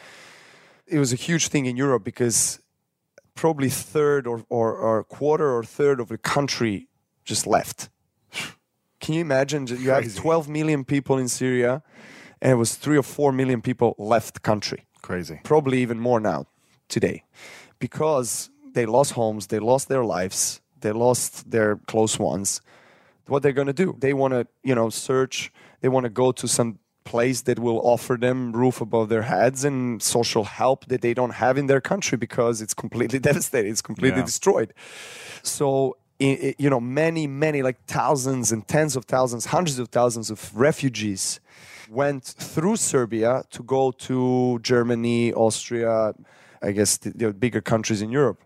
[0.88, 2.60] it was a huge thing in Europe because
[3.34, 6.90] probably third or, or, or quarter or third of the country
[7.24, 7.90] just left.
[9.00, 9.68] Can you imagine?
[9.68, 11.82] You have 12 million people in Syria,
[12.42, 15.40] and it was three or four million people left the country Crazy.
[15.46, 16.48] probably even more now
[16.90, 17.24] today
[17.80, 22.62] because they lost homes they lost their lives they lost their close ones
[23.28, 26.32] what they're going to do they want to you know search they want to go
[26.32, 31.02] to some place that will offer them roof above their heads and social help that
[31.02, 34.26] they don't have in their country because it's completely devastated it's completely Yeah.
[34.26, 34.74] destroyed
[35.42, 40.40] so you know many many like thousands and tens of thousands hundreds of thousands of
[40.56, 41.40] refugees
[41.90, 46.14] went through serbia to go to germany austria
[46.62, 48.42] i guess the, the bigger countries in europe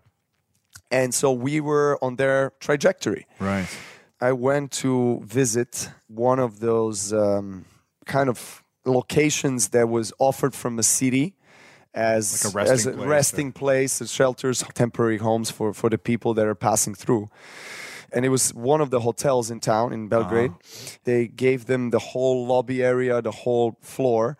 [0.90, 3.68] and so we were on their trajectory Right.
[4.20, 7.64] I went to visit one of those um,
[8.06, 11.34] kind of locations that was offered from a city
[11.94, 15.88] as, Like a resting as a place, resting place, as shelters, temporary homes for, for
[15.88, 17.28] the people that are passing through.
[18.12, 20.52] And it was one of the hotels in town in Belgrade.
[21.04, 24.36] They gave them the whole lobby area, the whole floor.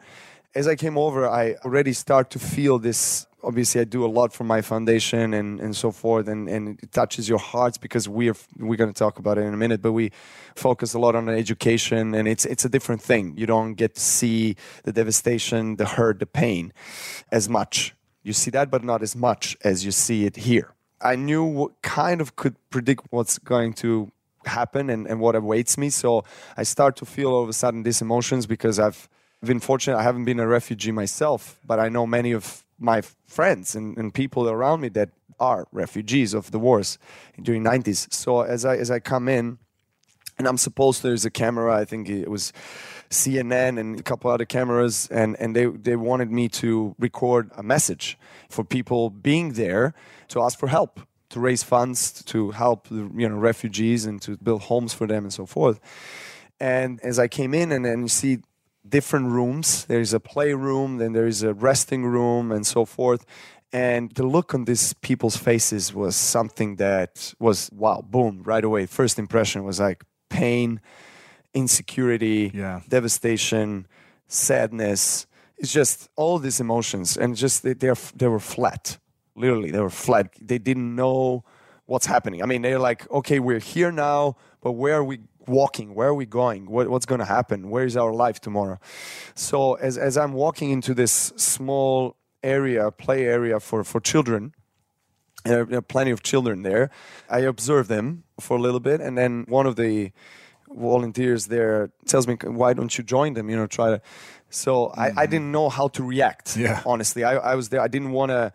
[0.54, 3.26] As I came over, I already start to feel this.
[3.42, 6.90] Obviously, I do a lot for my foundation and, and so forth, and, and it
[6.92, 9.80] touches your hearts because we are we're going to talk about it in a minute.
[9.80, 10.10] But we
[10.56, 13.34] focus a lot on education, and it's it's a different thing.
[13.36, 16.72] You don't get to see the devastation, the hurt, the pain,
[17.30, 17.94] as much.
[18.22, 20.74] You see that, but not as much as you see it here.
[21.00, 24.10] I knew what kind of could predict what's going to
[24.44, 25.90] happen and, and what awaits me.
[25.90, 26.24] So
[26.56, 29.08] I start to feel all of a sudden these emotions because I've
[29.44, 29.96] been fortunate.
[29.96, 34.14] I haven't been a refugee myself, but I know many of my friends and, and
[34.14, 35.10] people around me that
[35.40, 36.98] are refugees of the wars
[37.40, 38.12] during 90s.
[38.12, 39.58] So as I as I come in,
[40.38, 41.76] and I'm supposed there's a camera.
[41.76, 42.52] I think it was
[43.10, 47.62] CNN and a couple other cameras, and and they they wanted me to record a
[47.62, 49.94] message for people being there
[50.28, 54.62] to ask for help, to raise funds to help you know refugees and to build
[54.62, 55.80] homes for them and so forth.
[56.60, 58.38] And as I came in and then you see
[58.90, 63.24] different rooms, there is a playroom, then there is a resting room, and so forth.
[63.72, 68.86] And the look on these people's faces was something that was wow, boom, right away.
[68.86, 70.80] First impression was like pain,
[71.54, 72.80] insecurity, Yeah.
[72.88, 73.86] devastation,
[74.26, 75.26] sadness.
[75.58, 78.98] It's just all these emotions, and just they they're, they were flat.
[79.34, 80.32] Literally, they were flat.
[80.40, 81.44] They didn't know
[81.86, 82.42] what's happening.
[82.42, 85.94] I mean, they're like, okay, we're here now, but where are we walking?
[85.94, 86.66] Where are we going?
[86.70, 87.70] What, what's going to happen?
[87.70, 88.78] Where is our life tomorrow?
[89.34, 94.54] So as as I'm walking into this small area, play area for for children,
[95.44, 96.90] and there are plenty of children there.
[97.28, 100.12] I observe them for a little bit, and then one of the
[100.68, 103.48] volunteers there tells me, "Why don't you join them?
[103.50, 104.02] You know, try to."
[104.50, 105.30] So I, I mm.
[105.30, 106.56] didn't know how to react.
[106.56, 106.82] Yeah.
[106.86, 107.80] honestly, I, I was there.
[107.80, 108.52] I didn't want to.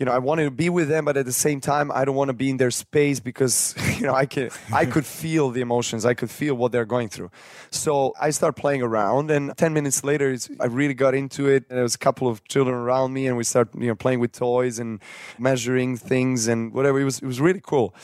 [0.00, 2.14] You know, I wanted to be with them, but at the same time, I don't
[2.14, 5.60] want to be in their space because you know I can I could feel the
[5.60, 7.30] emotions, I could feel what they're going through.
[7.70, 11.66] So I start playing around, and ten minutes later, I really got into it.
[11.68, 14.20] And there was a couple of children around me, and we start you know playing
[14.20, 15.00] with toys and
[15.38, 16.98] measuring things and whatever.
[16.98, 17.94] It was it was really cool.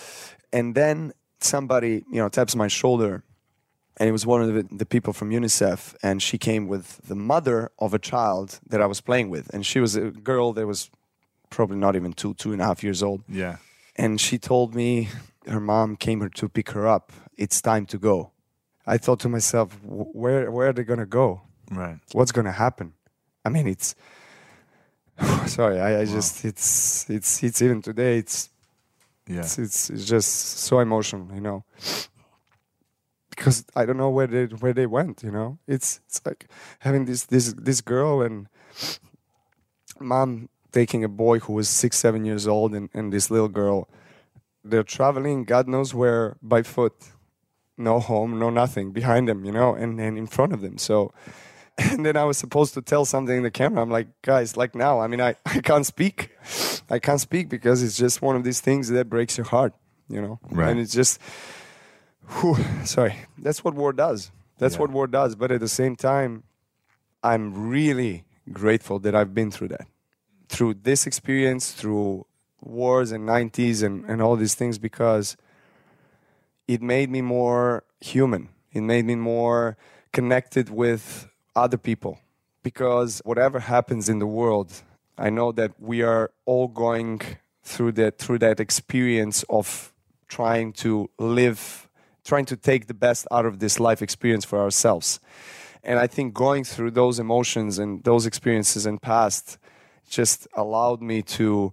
[0.53, 3.25] And then somebody you know taps my shoulder,
[3.97, 7.17] and it was one of the, the people from UNICEF, and she came with the
[7.17, 10.67] mother of a child that I was playing with, and she was a girl that
[10.67, 10.91] was
[11.51, 13.23] probably not even two, two and a half years old.
[13.29, 13.57] Yeah.
[13.97, 15.09] And she told me
[15.47, 17.13] her mom came here to pick her up.
[17.37, 18.33] It's time to go.
[18.87, 21.43] I thought to myself, where where are they gonna go?
[21.71, 21.99] Right.
[22.13, 22.93] What's gonna happen?
[23.45, 23.95] I mean, it's
[25.47, 25.81] sorry.
[25.81, 28.19] I, I just it's it's it's even today.
[28.19, 28.51] It's
[29.29, 29.41] Yeah.
[29.41, 30.29] it's, it's it's just
[30.69, 31.65] so emotional, you know.
[33.31, 35.59] Because I don't know where they where they went, you know.
[35.67, 36.49] It's it's like
[36.81, 38.49] having this this this girl and
[40.01, 40.49] mom
[40.81, 43.89] taking a boy who was six seven years old and, and this little girl.
[44.71, 46.93] They're traveling, God knows where, by foot.
[47.79, 50.77] No home, no nothing behind them, you know, and, and in front of them.
[50.79, 51.13] So,
[51.79, 53.81] and then I was supposed to tell something in the camera.
[53.83, 56.19] I'm like, guys, like now, I mean, I, I can't speak.
[56.91, 59.73] I can't speak because it's just one of these things that breaks your heart,
[60.09, 60.39] you know?
[60.51, 60.71] Right.
[60.71, 61.19] And it's just,
[62.41, 64.31] whew, sorry, that's what war does.
[64.59, 64.81] That's Yeah.
[64.83, 65.37] what war does.
[65.37, 66.43] But at the same time,
[67.23, 69.87] I'm really grateful that I've been through that.
[70.49, 72.27] Through this experience, through
[72.61, 75.37] wars and 90s and, and all these things, because
[76.67, 78.49] it made me more human.
[78.73, 79.77] It made me more
[80.13, 82.19] connected with other people.
[82.63, 84.83] Because whatever happens in the world,
[85.17, 87.21] I know that we are all going
[87.63, 89.93] through that through that experience of
[90.29, 91.89] trying to live,
[92.25, 95.21] trying to take the best out of this life experience for ourselves.
[95.83, 99.59] And I think going through those emotions and those experiences in past
[100.09, 101.73] just allowed me to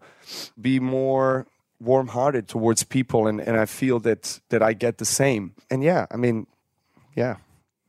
[0.60, 1.46] be more
[1.80, 5.54] warm-hearted towards people and, and I feel that that I get the same.
[5.70, 6.48] And yeah, I mean,
[7.16, 7.38] yeah.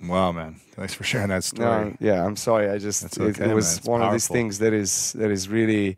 [0.01, 0.61] Wow, man.
[0.73, 1.67] Thanks for sharing that story.
[1.67, 2.69] No, yeah, I'm sorry.
[2.69, 5.97] I just That's it, it was one of these things that is that is really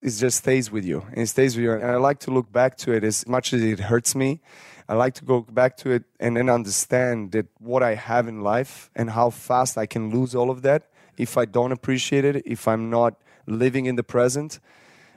[0.00, 1.04] it just stays with you.
[1.10, 1.72] And it stays with you.
[1.72, 4.40] And I like to look back to it as much as it hurts me.
[4.88, 8.40] I like to go back to it and then understand that what I have in
[8.40, 12.42] life and how fast I can lose all of that if I don't appreciate it,
[12.46, 13.14] if I'm not
[13.48, 14.60] living in the present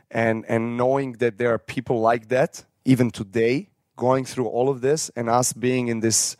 [0.09, 4.81] and and knowing that there are people like that even today going through all of
[4.81, 6.35] this and us being in this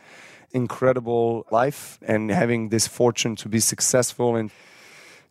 [0.52, 4.52] incredible life and having this fortune to be successful and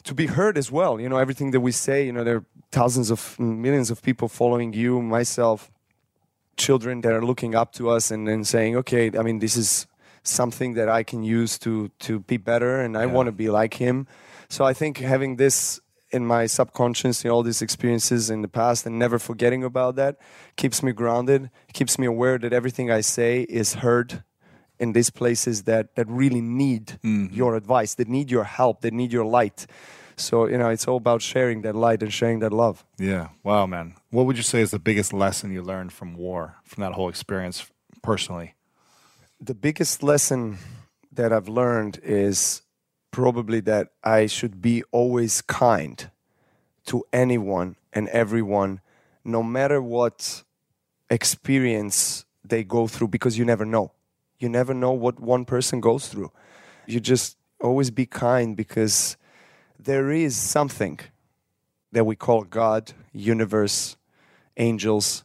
[0.04, 0.98] to be heard as well.
[1.00, 4.02] You know everything that we say you know there are thousands of mm, millions of
[4.02, 5.70] people following you myself
[6.56, 9.86] children that are looking up to us and then saying okay i mean this is
[10.22, 13.74] something that i can use to to be better and i want to be like
[13.74, 14.06] him.
[14.48, 18.98] So i think having this in my subconscious, all these experiences in the past and
[18.98, 20.18] never forgetting about that
[20.56, 24.24] keeps me grounded, keeps me aware that everything I say is heard
[24.78, 27.34] in these places that, that really need mm-hmm.
[27.34, 29.66] your advice, that need your help, that need your light.
[30.16, 32.84] So, you know, it's all about sharing that light and sharing that love.
[32.98, 33.28] Yeah.
[33.42, 33.94] Wow, man.
[34.10, 37.08] What would you say is the biggest lesson you learned from war, from that whole
[37.08, 37.66] experience
[38.02, 38.54] personally?
[39.40, 40.58] the biggest lesson
[41.12, 42.62] that I've learned is
[43.10, 46.10] probably that I should be always kind
[46.86, 48.80] to anyone and everyone,
[49.24, 50.42] no matter what
[51.08, 53.92] experience they go through, because you never know.
[54.38, 56.32] You never know what one person goes through.
[56.86, 59.16] You just always be kind because
[59.78, 60.98] there is something
[61.92, 63.96] that we call God, universe,
[64.56, 65.24] angels.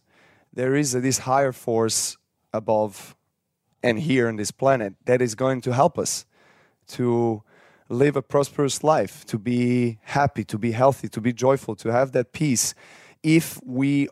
[0.53, 2.17] There is this higher force
[2.53, 3.15] above
[3.83, 6.25] and here on this planet that is going to help us
[6.87, 7.43] to
[7.89, 12.11] live a prosperous life, to be happy, to be healthy, to be joyful, to have
[12.13, 12.73] that peace
[13.23, 14.07] if we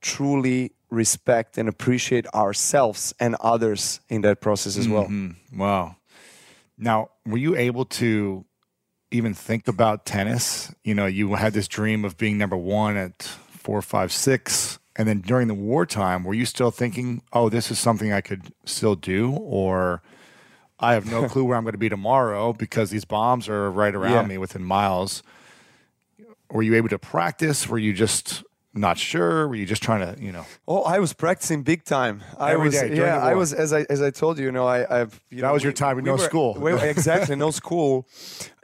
[0.00, 5.04] truly respect and appreciate ourselves and others in that process as well.
[5.04, 5.58] Mm-hmm.
[5.58, 5.96] Wow.
[6.78, 8.44] Now, were you able to
[9.10, 10.72] even think about tennis?
[10.84, 14.78] You know, you had this dream of being number one at four, five, six.
[14.96, 18.52] And then during the wartime, were you still thinking, oh, this is something I could
[18.64, 19.32] still do?
[19.32, 20.02] Or
[20.80, 23.94] I have no clue where I'm going to be tomorrow because these bombs are right
[23.94, 24.22] around Yeah.
[24.26, 25.22] me within miles.
[26.50, 27.68] Were you able to practice?
[27.68, 28.42] Were you just
[28.74, 29.48] not sure?
[29.48, 30.46] Were you just trying to, you know?
[30.68, 32.22] Oh, I was practicing big time.
[32.38, 34.66] I Every was, day yeah, I was as I as I told you, you know,
[34.66, 36.54] I, I've you That know, was your time with no school.
[36.54, 38.06] we- exactly, no school.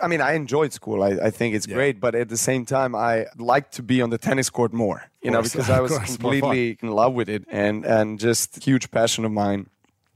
[0.00, 1.02] I mean, I enjoyed school.
[1.02, 1.74] I, I think it's Yeah.
[1.74, 5.02] great, but at the same time, I like to be on the tennis court more.
[5.20, 9.24] You know, because I was completely in love with it, and and just huge passion
[9.24, 9.66] of mine.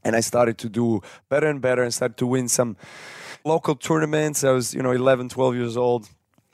[0.05, 2.77] And I started to do better and better, and started to win some
[3.45, 4.45] local tournaments.
[4.45, 6.09] I was, you know, 11, 12 years old.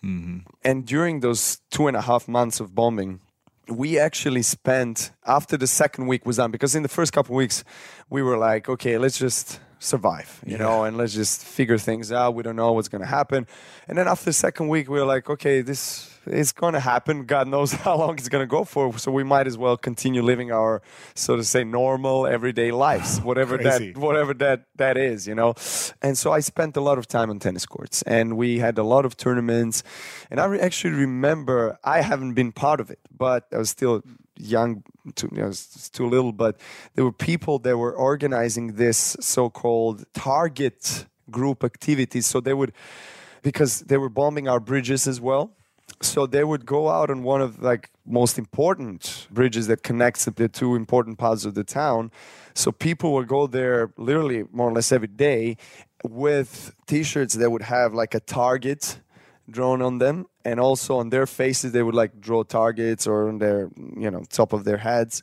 [0.04, 0.38] Mm-hmm.
[0.62, 3.20] And during those two and a half months of bombing,
[3.68, 7.38] we actually spent after the second week was done because in the first couple of
[7.38, 7.64] weeks
[8.10, 12.34] we were like, okay, let's just survive, you know, and let's just figure things out.
[12.34, 13.46] We don't know what's going to happen.
[13.86, 17.26] And then after the second week, we were like, okay, this is going to happen.
[17.26, 18.98] God knows how long it's going to go for.
[18.98, 20.80] So we might as well continue living our,
[21.14, 25.54] so to say, normal everyday lives, whatever that whatever that that is, you know.
[26.00, 28.84] And so I spent a lot of time on tennis courts, and we had a
[28.84, 29.82] lot of tournaments.
[30.30, 34.02] And I re- actually remember I haven't been part of it, but I was still
[34.36, 34.82] young,
[35.14, 36.32] too, you know, I was too little.
[36.32, 36.58] But
[36.94, 42.26] there were people that were organizing this so-called target group activities.
[42.26, 42.72] So they would,
[43.42, 45.52] because they were bombing our bridges as well.
[46.00, 50.48] So they would go out on one of like most important bridges that connects the
[50.48, 52.10] two important parts of the town.
[52.54, 55.56] So people would go there literally more or less every day
[56.02, 59.00] with t-shirts that would have like a target
[59.50, 63.38] drawn on them and also on their faces they would like draw targets or on
[63.38, 65.22] their you know top of their heads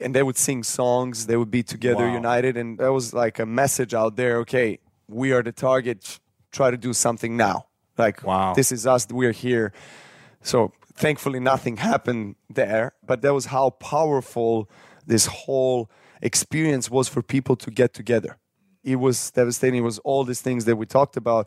[0.00, 2.14] and they would sing songs they would be together Wow.
[2.14, 6.18] united and that was like a message out there okay we are the target
[6.50, 7.66] try to do something now
[7.96, 8.54] like Wow.
[8.54, 9.72] this is us we're here
[10.42, 14.68] so thankfully nothing happened there but that was how powerful
[15.06, 15.88] this whole
[16.22, 18.36] experience was for people to get together
[18.82, 19.80] it was devastating.
[19.80, 21.46] It was all these things that we talked about.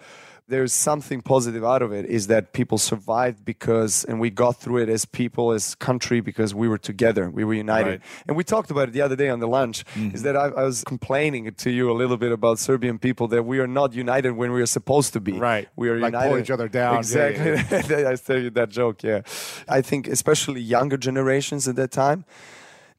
[0.49, 4.79] There's something positive out of it is that people survived because, and we got through
[4.83, 7.89] it as people, as country, because we were together, we were united.
[7.89, 8.01] Right.
[8.27, 9.85] And we talked about it the other day on the lunch.
[9.95, 10.15] Mm-hmm.
[10.15, 13.43] Is that I, I was complaining to you a little bit about Serbian people that
[13.43, 15.31] we are not united when we are supposed to be.
[15.31, 15.69] Right.
[15.77, 16.41] We are Like pull united.
[16.43, 16.93] each other down.
[16.95, 18.05] Yeah, Exactly.
[18.05, 19.01] I tell you that joke.
[19.01, 19.21] Yeah.
[19.69, 22.25] I think especially younger generations at that time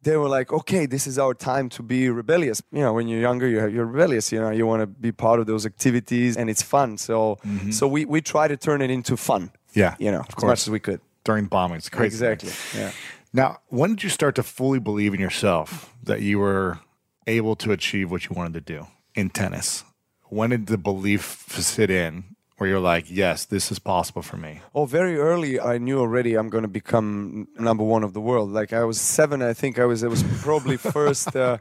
[0.05, 2.62] they were like, okay, this is our time to be rebellious.
[2.70, 4.30] You know, when you're younger, you're, you're rebellious.
[4.30, 6.98] You know, you want to be part of those activities, and it's fun.
[6.98, 7.38] So,
[7.70, 9.42] so we we try to turn it into fun.
[9.42, 9.80] Mm-hmm.
[9.80, 10.50] Yeah, you know, of as course.
[10.50, 11.00] much as we could.
[11.24, 11.78] During bombing.
[11.78, 12.14] It's crazy.
[12.14, 12.52] Exactly.
[12.78, 12.92] Yeah.
[13.32, 16.78] Now, when did you start to fully believe in yourself that you were
[17.26, 19.84] able to achieve what you wanted to do in tennis?
[20.28, 24.61] When did the belief sit in where you're like, yes, this is possible for me?
[24.74, 28.50] Oh, very early, I knew already I'm going to become number one of the world.
[28.52, 30.02] Like I was seven, I think I was.
[30.02, 31.59] It was probably first uh,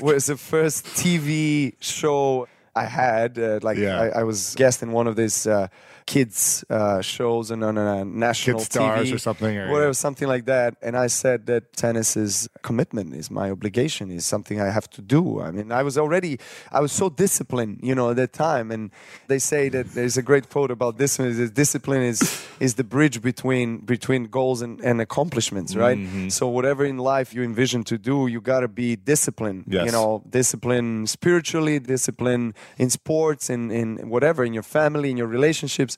[0.00, 3.38] was the first TV show I had.
[3.38, 4.00] Uh, like Yeah.
[4.00, 5.68] I, I was guest in one of these uh,
[6.06, 10.28] kids uh, shows and on a national Kid Stars TV, or something, or- whatever, something
[10.28, 10.76] like that.
[10.82, 15.02] And I said that tennis is commitment, is my obligation, is something I have to
[15.02, 15.40] do.
[15.40, 16.38] I mean, I was already,
[16.70, 18.70] I was so disciplined, you know, at that time.
[18.70, 18.90] And
[19.28, 23.22] they say that there's a great quote about discipline: is discipline is is the bridge
[23.22, 25.98] between between goals and, and accomplishments, right?
[25.98, 26.28] Mm-hmm.
[26.28, 29.64] So whatever in life you envision to do, you got to be disciplined.
[29.66, 29.86] Yes.
[29.86, 35.26] You know, discipline spiritually, discipline in sports, in in whatever, in your family, in your
[35.26, 35.93] relationships.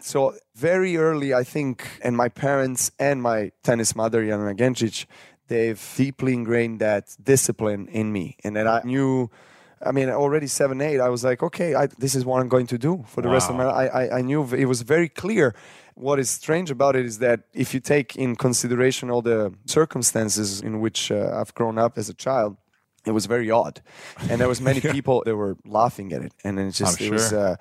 [0.00, 5.06] So very early, I think, and my parents and my tennis mother, Jana Gencic,
[5.48, 9.30] they've deeply ingrained that discipline in me, and that I knew.
[9.82, 12.66] I mean, already seven, eight, I was like, okay, I, this is what I'm going
[12.66, 13.90] to do for the rest of my life.
[13.94, 15.54] I, I, I knew it was very clear.
[15.94, 20.60] What is strange about it is that if you take in consideration all the circumstances
[20.60, 22.58] in which uh, I've grown up as a child,
[23.06, 23.80] it was very odd,
[24.28, 27.32] and there was many people that were laughing at it, and it's just it was.
[27.32, 27.56] Uh,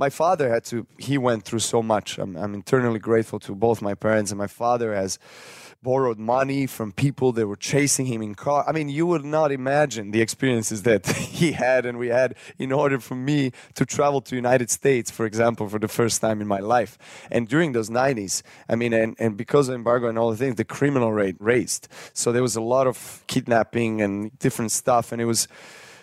[0.00, 0.86] my father had to.
[0.98, 2.18] He went through so much.
[2.18, 5.18] I'm, I'm eternally grateful to both my parents, and my father has
[5.82, 8.64] borrowed money from people that were chasing him in car.
[8.66, 11.06] I mean, you would not imagine the experiences that
[11.38, 15.26] he had and we had in order for me to travel to United States, for
[15.26, 16.98] example, for the first time in my life.
[17.30, 20.56] And during those 90s, I mean, and, and because of embargo and all the things,
[20.56, 21.88] the criminal rate raised.
[22.14, 25.46] So there was a lot of kidnapping and different stuff, and it was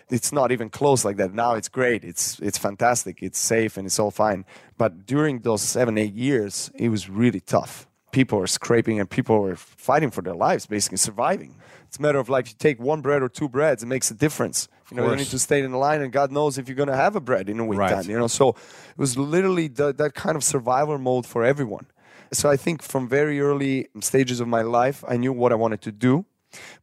[0.09, 1.33] it's not even close like that.
[1.33, 2.03] Now it's great.
[2.03, 3.21] It's it's fantastic.
[3.21, 4.45] It's safe and it's all fine.
[4.77, 7.87] But during those seven eight years, it was really tough.
[8.11, 11.55] People were scraping and people were fighting for their lives, basically surviving.
[11.87, 14.13] It's a matter of like you take one bread or two breads, it makes a
[14.13, 14.67] difference.
[14.89, 16.87] You know, you need to stay in the line, and God knows if you're going
[16.87, 17.93] to have a bread in a week Right.
[17.93, 18.09] time.
[18.09, 21.87] You know, so it was literally the, that kind of survival mode for everyone.
[22.31, 25.81] So I think from very early stages of my life, I knew what I wanted
[25.81, 26.25] to do,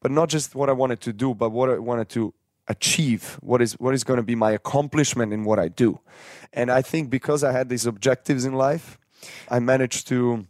[0.00, 2.34] but not just what I wanted to do, but what I wanted to
[2.68, 3.38] achieve.
[3.40, 6.00] What is what is going to be my accomplishment in what I do?
[6.52, 8.98] And I think because I had these objectives in life,
[9.50, 10.46] I managed to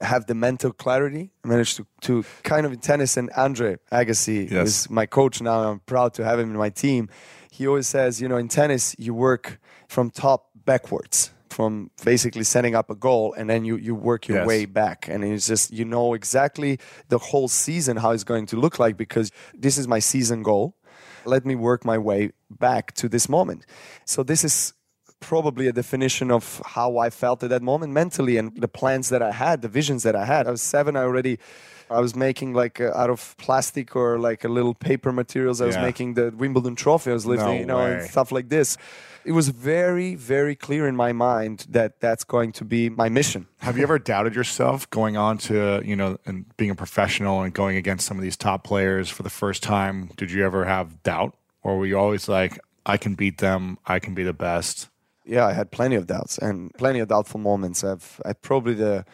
[0.00, 1.30] have the mental clarity.
[1.44, 4.68] I managed to, to kind of in tennis, and Andre Agassi Yes.
[4.68, 5.70] is my coach now.
[5.70, 7.08] I'm proud to have him in my team.
[7.50, 12.74] He always says, you know, in tennis, you work from top backwards, from basically setting
[12.74, 14.46] up a goal, and then you, you work your Yes.
[14.46, 15.08] way back.
[15.08, 16.78] And it's just, you know exactly
[17.08, 20.74] the whole season how it's going to look like because this is my season goal.
[21.26, 23.64] Let me work my way back to this moment.
[24.04, 24.74] So this is
[25.20, 29.22] probably a definition of how I felt at that moment mentally and the plans that
[29.22, 30.46] I had, the visions that I had.
[30.46, 31.38] I was seven, I already.
[31.90, 35.60] I was making like uh, out of plastic or like a little paper materials.
[35.60, 37.10] I was making the Wimbledon trophy.
[37.10, 38.78] I was lifting, No you know, and stuff like this.
[39.24, 43.46] It was very, very clear in my mind that that's going to be my mission.
[43.60, 47.52] Have you ever doubted yourself going on to, you know, and being a professional and
[47.52, 50.10] going against some of these top players for the first time?
[50.16, 51.34] Did you ever have doubt?
[51.62, 54.88] Or were you always like, I can beat them, I can be the best?
[55.24, 57.82] yeah, I had plenty of doubts and plenty of doubtful moments.
[57.82, 59.04] I've I probably the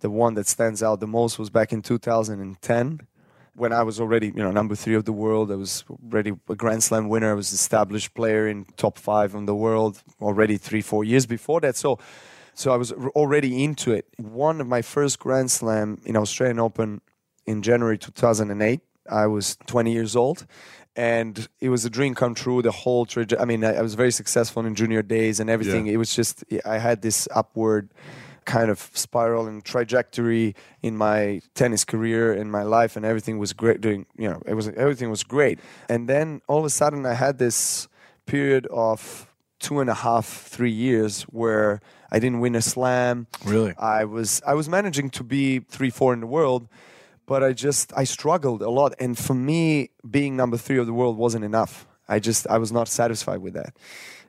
[0.00, 3.00] the one that stands out the most was back in 2010
[3.56, 5.50] when I was already you know number three of the world.
[5.50, 7.30] I was already a Grand Slam winner.
[7.30, 11.60] I was established player in top five in the world already three four years before
[11.60, 11.76] that.
[11.76, 11.98] So.
[12.58, 14.06] So I was already into it.
[14.16, 17.02] One of my first Grand Slam in Australian Open
[17.44, 18.80] in January 2008.
[19.10, 20.46] I was 20 years old,
[20.96, 22.62] and it was a dream come true.
[22.62, 25.84] The whole traje- I mean, I, I was very successful in junior days and everything.
[25.84, 25.92] Yeah.
[25.92, 27.90] It was just I had this upward
[28.46, 33.52] kind of spiral and trajectory in my tennis career in my life and everything was
[33.52, 37.04] great doing you know it was everything was great and then all of a sudden
[37.04, 37.88] i had this
[38.24, 39.26] period of
[39.58, 41.80] two and a half three years where
[42.10, 43.74] i didn't win a slam Really?
[43.78, 46.68] I was I was managing to be three four in the world,
[47.26, 50.92] but I just I struggled a lot, and for me, being number three of the
[50.92, 51.86] world wasn't enough.
[52.08, 53.74] I just I was not satisfied with that,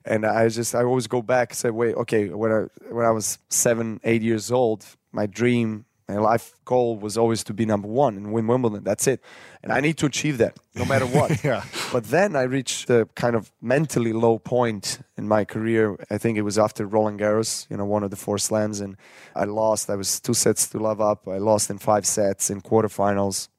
[0.08, 3.12] and I just I always go back and say, wait, okay, when I when I
[3.12, 5.86] was seven eight years old, my dream.
[6.10, 8.82] My life goal was always to be number one and win Wimbledon.
[8.82, 9.22] That's it.
[9.62, 11.32] And I need to achieve that no matter what.
[11.44, 11.66] Yeah.
[11.92, 15.98] But then I reached the kind of mentally low point in my career.
[16.10, 18.96] I think it was after Roland Garros, you know, one of the four slams, and
[19.36, 19.90] I lost.
[19.90, 21.28] I was two sets to love up.
[21.28, 23.50] I lost in five sets in quarterfinals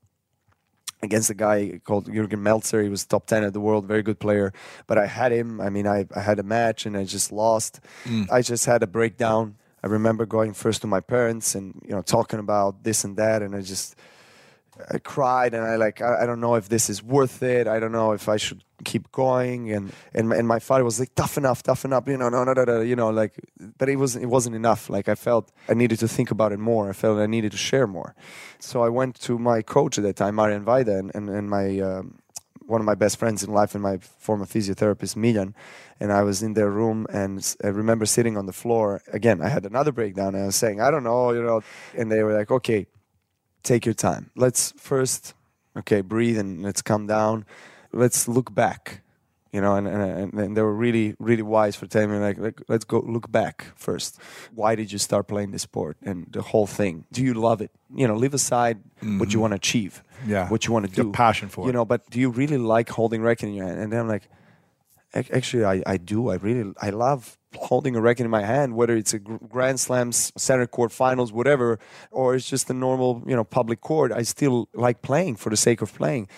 [1.03, 2.83] against a guy called Jürgen Melzer.
[2.83, 4.53] He was top 10 of the world, very good player.
[4.87, 5.61] But I had him.
[5.61, 7.81] I mean, I, I had a match and I just lost.
[8.05, 8.31] Mm.
[8.31, 9.57] I just had a breakdown.
[9.83, 13.43] I remember going first to my parents and, you know, talking about this and that.
[13.43, 13.95] And I just,
[14.91, 17.67] I cried and I like I, I don't know if this is worth it.
[17.67, 19.71] I don't know if I should keep going.
[19.73, 22.09] And and and my father was like, toughen up, toughen up.
[22.09, 22.81] You know, no, no, no, no.
[22.81, 23.35] You know, like,
[23.79, 24.91] but it wasn't it wasn't enough.
[24.91, 26.89] Like I felt I needed to think about it more.
[26.89, 28.15] I felt I needed to share more.
[28.59, 31.81] So I went to my coach at that time, Marian Vajda, and and, and my.
[31.81, 32.19] Um,
[32.67, 35.55] one of my best friends in life and my former physiotherapist Milan,
[35.99, 39.49] and I was in their room and I remember sitting on the floor again I
[39.49, 41.63] had another breakdown and I was saying I don't know you know
[41.97, 42.87] and they were like okay
[43.63, 44.31] take your time.
[44.37, 45.35] Let's first,
[45.77, 47.45] okay, breathe and let's calm down.
[47.93, 49.03] Let's look back,
[49.53, 49.75] you know.
[49.75, 53.01] And and, and they were really really wise for telling me like, like, let's go
[53.01, 54.19] look back first.
[54.55, 57.05] Why did you start playing this sport and the whole thing?
[57.13, 57.71] Do you love it?
[57.95, 59.41] You know, leave aside what you mm-hmm.
[59.41, 60.49] want to achieve, Yeah.
[60.49, 61.73] what you want to do, passion for you it.
[61.73, 61.85] know.
[61.85, 63.81] But do you really like holding racket in your hand?
[63.81, 64.29] And then I'm like,
[65.15, 66.29] Actually, I, I do.
[66.29, 70.33] I really I love holding a racket in my hand, whether it's a Grand Slams,
[70.37, 71.79] center court finals, whatever,
[72.11, 74.13] or it's just a normal you know public court.
[74.13, 76.29] I still like playing for the sake of playing.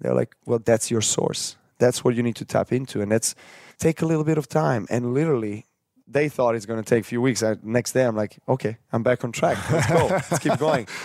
[0.00, 1.56] They're like, well, that's your source.
[1.78, 3.34] That's what you need to tap into, and that's
[3.78, 4.86] take a little bit of time.
[4.88, 5.66] And literally,
[6.06, 7.42] they thought it's going to take a few weeks.
[7.42, 9.58] I, next day, I'm like, okay, I'm back on track.
[9.70, 10.06] Let's go.
[10.06, 10.86] Let's keep going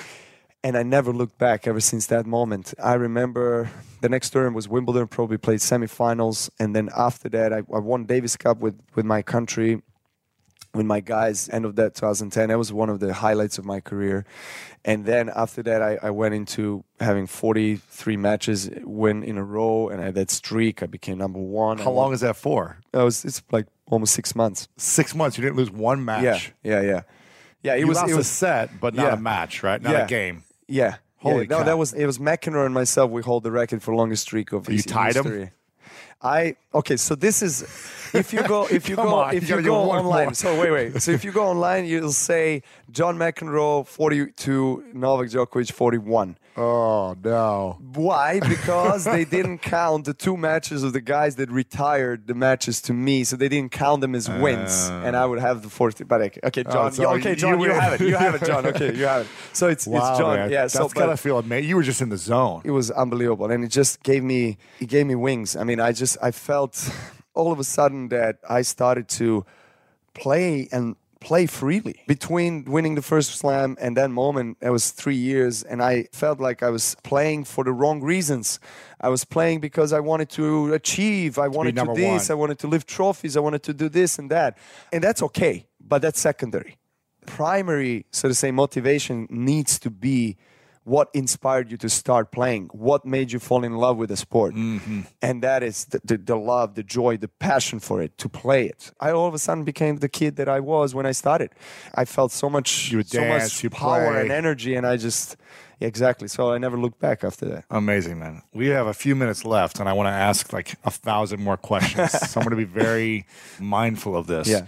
[0.64, 2.74] and I never looked back ever since that moment.
[2.82, 3.72] I remember
[4.02, 8.06] the next term was Wimbledon, probably played semifinals, and then after that, I, I won
[8.06, 9.82] Davis Cup with with my country,
[10.74, 11.50] with my guys.
[11.50, 14.26] End of that 2010, that was one of the highlights of my career.
[14.86, 19.90] And then after that, I, I went into having 43 matches win in a row,
[19.90, 20.82] and I had that streak.
[20.82, 21.78] I became number one.
[21.78, 22.78] How long is that for?
[22.92, 24.68] That was it's like almost six months.
[24.78, 25.38] Six months.
[25.38, 26.54] You didn't lose one match.
[26.64, 27.02] Yeah, yeah, yeah,
[27.64, 27.76] yeah.
[27.76, 29.14] It You was lost it was a set, but not Yeah.
[29.14, 29.82] a match, right?
[29.82, 30.06] Not Yeah.
[30.06, 30.44] a game.
[30.68, 30.96] Yeah.
[31.18, 31.50] Holy yeah.
[31.50, 31.64] No, cow.
[31.66, 33.12] that was it was McEnroe and myself.
[33.12, 35.50] We hold the record for longest streak of You tied him?
[36.24, 36.98] I okay.
[36.98, 37.62] So this is
[38.14, 40.26] if you go if you go on, if you you, go online.
[40.26, 40.34] more.
[40.34, 41.02] So wait wait.
[41.02, 46.38] So if you go online, you'll say John McEnroe forty two, Novak Djokovic forty one.
[46.58, 47.78] Oh no.
[47.94, 48.40] Why?
[48.42, 52.94] Because they didn't count the two matches of the guys that retired the matches to
[52.94, 55.04] me, so they didn't count them as wins, ah.
[55.06, 56.06] and I would have the fourth.
[56.06, 56.86] But okay, okay, oh, John.
[56.88, 57.72] Oh, so okay, you John, you, win.
[57.72, 58.02] have it.
[58.02, 58.66] You have it, John.
[58.66, 59.28] Okay, you have it.
[59.54, 60.36] So it's Wow, it's John.
[60.38, 60.52] man.
[60.52, 60.62] Yeah.
[60.64, 61.70] That's so gotta feel amazing.
[61.70, 62.62] You were just in the zone.
[62.64, 65.92] it was unbelievable and it just gave me it gave me wings i mean i
[65.92, 66.90] just i felt
[67.34, 69.46] all of a sudden that i started to
[70.14, 72.02] play and play freely.
[72.08, 76.42] Between winning the first slam and that moment, it was three years, and I felt
[76.42, 78.60] like I was playing for the wrong reasons.
[79.00, 82.36] I was playing because I wanted to achieve, I wanted to number this, one.
[82.36, 84.58] I wanted to lift trophies, I wanted to do this and that.
[84.92, 86.78] And that's okay, but that's secondary.
[87.26, 90.38] Primary, so to say, motivation needs to be
[90.84, 94.56] what inspired you to start playing, what made you fall in love with the sport.
[94.56, 95.02] Mm-hmm.
[95.22, 98.66] And that is the, the, the love, the joy, the passion for it, to play
[98.66, 98.92] it.
[99.00, 101.52] I all of a sudden became the kid that I was when I started.
[101.94, 104.22] I felt so much, would so much you power play.
[104.22, 105.38] and energy, and I just,
[105.80, 106.28] exactly.
[106.28, 107.66] So I never looked back after that.
[107.70, 108.42] Amazing, man.
[108.52, 111.58] We have a few minutes left, and I want to ask like a thousand more
[111.58, 112.12] questions.
[112.30, 113.28] so I'm going to be very
[113.60, 114.48] mindful of this.
[114.48, 114.66] Yeah.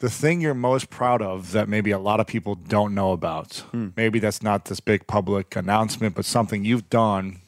[0.00, 3.64] The thing you're most proud of that maybe a lot of people don't know about,
[3.72, 3.88] Hmm.
[3.96, 7.40] maybe that's not this big public announcement, but something you've done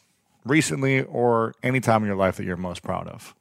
[0.45, 3.35] recently or any time in your life that you're most proud of.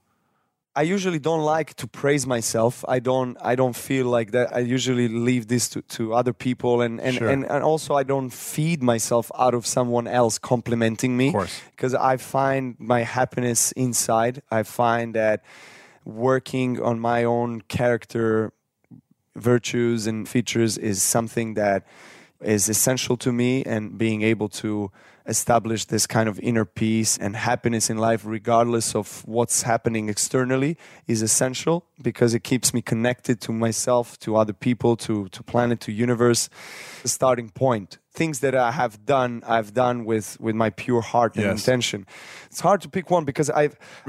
[0.76, 2.86] I usually don't like to praise myself.
[2.88, 3.36] I don't.
[3.42, 4.56] I don't feel like that.
[4.56, 7.28] I usually leave this to, to other people, and and, Sure.
[7.30, 11.28] and and also I don't feed myself out of someone else complimenting me.
[11.30, 11.62] Of course.
[11.72, 14.42] because I find my happiness inside.
[14.52, 15.42] I find that
[16.06, 18.54] working on my own character
[19.42, 21.86] virtues and features is something that
[22.42, 24.92] is essential to me and being able to
[25.30, 30.76] establish this kind of inner peace and happiness in life regardless of what's happening externally
[31.08, 35.80] is essential because it keeps me connected to myself to other people to to planet
[35.82, 36.50] to universe.
[37.04, 41.32] The starting point things that i have done i've done with with my pure heart
[41.38, 41.58] and Yes.
[41.60, 42.00] intention
[42.52, 43.66] it's hard to pick one because i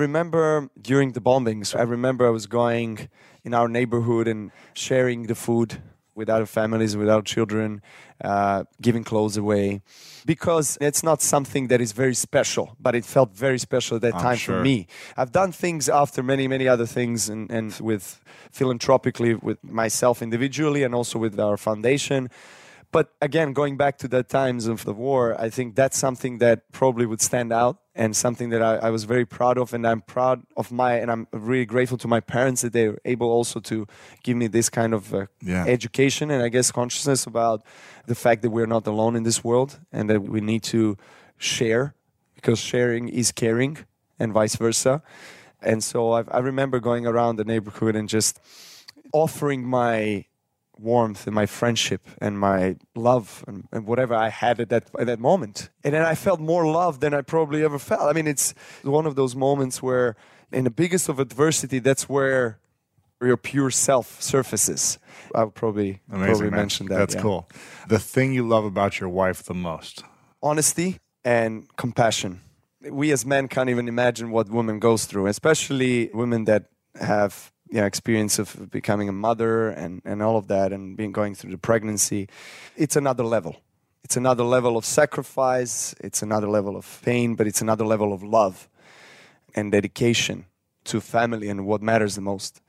[0.06, 0.44] remember
[0.90, 2.92] during the bombings i remember i was going
[3.46, 4.50] in our neighborhood and
[4.86, 5.70] sharing the food
[6.20, 7.80] with other families, without children,
[8.22, 9.80] uh, giving clothes away,
[10.26, 14.14] because it's not something that is very special, but it felt very special at that
[14.16, 14.58] I'm time sure.
[14.58, 14.86] for me.
[15.16, 18.04] I've done things after many, many other things, and, and with
[18.50, 22.28] philanthropically, with myself individually, and also with our foundation.
[22.92, 26.72] But again, going back to the times of the war, I think that's something that
[26.72, 29.72] probably would stand out and something that I, I was very proud of.
[29.72, 32.98] And I'm proud of my, and I'm really grateful to my parents that they were
[33.04, 33.86] able also to
[34.24, 35.66] give me this kind of uh, Yeah.
[35.66, 37.62] education and I guess consciousness about
[38.06, 40.96] the fact that we're not alone in this world and that we need to
[41.38, 41.94] share
[42.34, 43.78] because sharing is caring
[44.18, 45.00] and vice versa.
[45.62, 48.40] And so I've, I remember going around the neighborhood and just
[49.12, 50.24] offering my
[50.80, 55.06] warmth and my friendship and my love and, and whatever I had at that at
[55.06, 55.70] that moment.
[55.84, 58.02] And then I felt more love than I probably ever felt.
[58.02, 60.16] I mean, it's one of those moments where,
[60.52, 62.58] in the biggest of adversity, that's where
[63.22, 64.98] your pure self surfaces.
[65.34, 66.60] I would probably Amazing, probably man.
[66.60, 66.98] mention that.
[66.98, 67.22] That's yeah.
[67.22, 67.48] cool.
[67.88, 70.04] The thing you love about your wife the most.
[70.42, 72.40] honesty and compassion.
[72.90, 77.86] We as men can't even imagine what women goes through, especially women that have know,
[77.86, 81.58] experience of becoming a mother and, and all of that and being going through the
[81.58, 82.28] pregnancy.
[82.76, 83.56] It's another level.
[84.02, 88.22] It's another level of sacrifice, it's another level of pain, but it's another level of
[88.22, 88.68] love
[89.54, 90.46] and dedication
[90.84, 92.60] to family and what matters the most.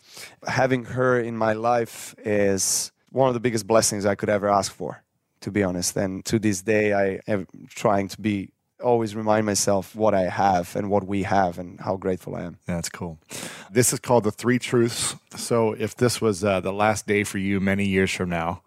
[0.46, 4.72] Having her in my life is one of the biggest blessings I could ever ask
[4.72, 5.04] for,
[5.40, 5.96] to be honest.
[5.96, 8.52] And to this day, I am trying to be
[8.82, 12.58] always remind myself what I have and what we have and how grateful I am.
[12.68, 13.20] Yeah, that's cool.
[13.72, 15.16] This is called the Three Truths.
[15.36, 18.62] So, if this was uh, the last day for you many years from now,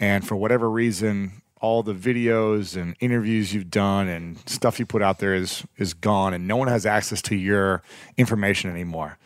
[0.00, 5.00] and for whatever reason, all the videos and interviews you've done and stuff you put
[5.00, 7.82] out there is is gone, and no one has access to your
[8.16, 9.18] information anymore.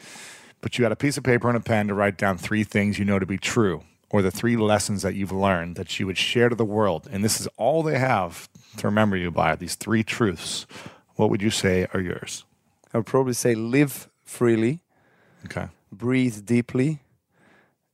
[0.61, 2.99] But you had a piece of paper and a pen to write down three things
[2.99, 6.19] you know to be true, or the three lessons that you've learned that you would
[6.19, 7.09] share to the world.
[7.11, 8.49] And this is all they have
[8.79, 10.67] to remember you by these three truths.
[11.17, 12.45] What would you say are yours?
[12.95, 14.81] I would probably say live freely,
[15.47, 15.69] Okay.
[15.93, 17.01] breathe deeply,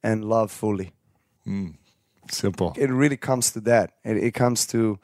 [0.03, 0.93] and love fully.
[1.47, 1.75] Mm,
[2.31, 2.75] simple.
[2.77, 3.93] it really comes to that.
[4.05, 4.99] It, it comes to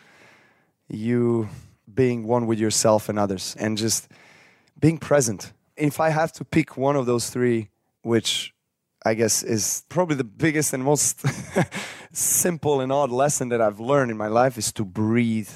[0.88, 1.48] you
[1.92, 4.08] being one with yourself and others and just
[4.78, 5.52] being present.
[5.76, 7.68] If I have to pick one of those three,
[8.02, 8.52] which
[9.04, 11.24] I guess is probably the biggest and most
[12.12, 15.50] simple and odd lesson that I've learned in my life, is to breathe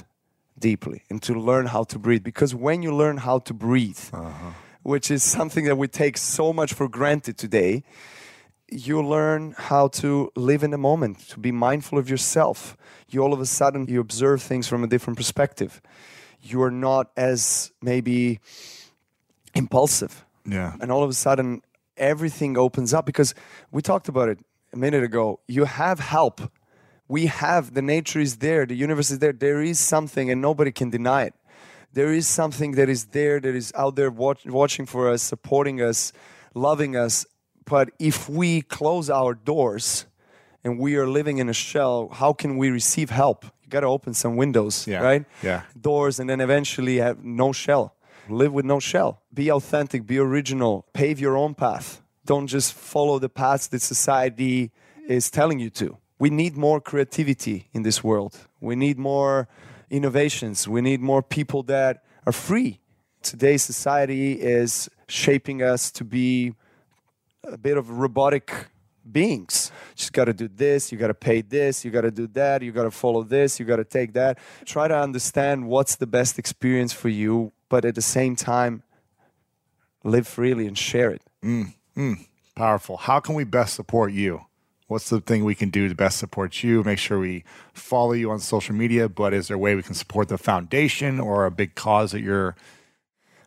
[0.59, 2.23] deeply and to learn how to breathe.
[2.23, 4.53] Because when you learn how to breathe, uh-huh.
[4.83, 7.83] which is something that we take so much for granted today,
[8.71, 12.77] you learn how to live in the moment, to be mindful of yourself.
[13.09, 15.83] You all of a sudden you observe things from a different perspective.
[16.41, 18.41] You are not as maybe
[19.55, 20.25] impulsive.
[20.47, 20.75] Yeah.
[20.81, 21.63] And all of a sudden
[22.03, 23.35] everything opens up because
[23.71, 24.39] we talked about it
[24.73, 25.41] a minute ago.
[25.47, 26.41] You have help.
[27.09, 29.33] We have the nature is there, the universe is there.
[29.33, 31.35] There is something and nobody can deny it.
[31.93, 35.83] There is something that is there, that is out there watch, watching for us, supporting
[35.83, 36.13] us,
[36.55, 37.27] loving us.
[37.67, 40.07] But if we close our doors
[40.65, 43.45] and we are living in a shell, how can we receive help?
[43.63, 45.01] You got to open some windows, Yeah.
[45.03, 45.25] right?
[45.43, 45.63] Yeah.
[45.79, 47.95] Doors, and then eventually have no shell.
[48.29, 49.23] Live with no shell.
[49.33, 52.03] Be authentic, be original, pave your own path.
[52.25, 54.71] Don't just follow the paths that society
[55.09, 55.99] is telling you to.
[56.19, 58.39] We need more creativity in this world.
[58.61, 59.49] We need more
[59.91, 60.69] innovations.
[60.69, 62.81] We need more people that are free.
[63.23, 66.55] Today's society is shaping us to be
[67.45, 68.69] a bit of robotic
[69.11, 69.73] beings.
[69.97, 72.63] Just got to do this, you got to pay this, you got to do that,
[72.63, 74.39] you got to follow this, you got to take that.
[74.65, 78.83] Try to understand what's the best experience for you, but at the same time,
[80.05, 81.23] live freely and share it.
[81.43, 82.99] Mm, mm, Powerful.
[82.99, 84.43] How can we best support you?
[84.89, 86.85] What's the thing we can do to best support you?
[86.85, 89.95] Make sure we follow you on social media, but is there a way we can
[89.95, 92.55] support the foundation or a big cause that you're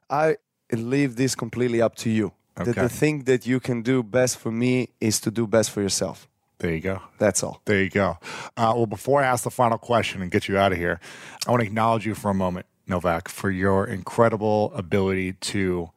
[0.10, 0.38] I
[0.72, 2.32] leave this completely up to you.
[2.56, 2.82] The, Okay.
[2.82, 6.28] the thing that you can do best for me is to do best for yourself.
[6.58, 6.98] there you go.
[7.20, 7.62] That's all.
[7.66, 8.18] There you go.
[8.58, 11.00] Uh, well, before I ask the final question and get you out of here,
[11.46, 15.92] I want to acknowledge you for a moment, Novak, for your incredible ability to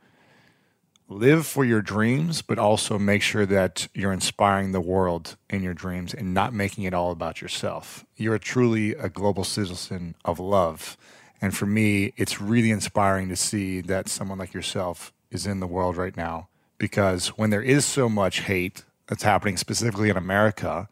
[1.08, 5.74] live for your dreams, but also make sure that you're inspiring the world in your
[5.74, 8.04] dreams and not making it all about yourself.
[8.16, 10.96] You're truly a global citizen of love.
[11.40, 15.66] And for me, it's really inspiring to see that someone like yourself is in the
[15.66, 16.48] world right now.
[16.78, 20.88] Because when there is so much hate that's happening specifically in America,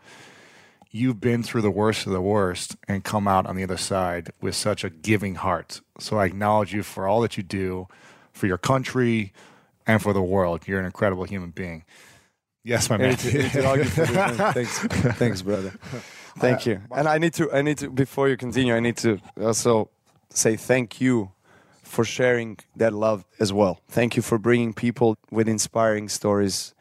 [0.96, 4.30] you've been through the worst of the worst and come out on the other side
[4.40, 5.80] with such a giving heart.
[5.98, 7.86] So I acknowledge you for all that you do
[8.32, 9.32] for your country
[9.86, 10.66] and for the world.
[10.66, 11.84] You're an incredible human being.
[12.64, 13.10] Yes, my man.
[13.10, 14.52] Need to- need to argue for this, man.
[14.54, 14.78] Thanks,
[15.18, 15.70] thanks, brother.
[16.38, 16.82] Thank you.
[16.90, 19.88] Uh, and I need to, I need to, before you continue, I need to also
[20.28, 21.30] say thank you
[21.82, 23.80] for sharing that love as well.
[23.88, 26.74] Thank you for bringing people with inspiring stories.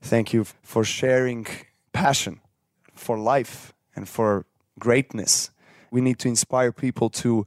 [0.00, 1.46] Thank you for sharing
[1.92, 2.40] passion
[3.02, 4.46] for life and for
[4.78, 5.50] greatness.
[5.90, 7.44] We need to inspire people to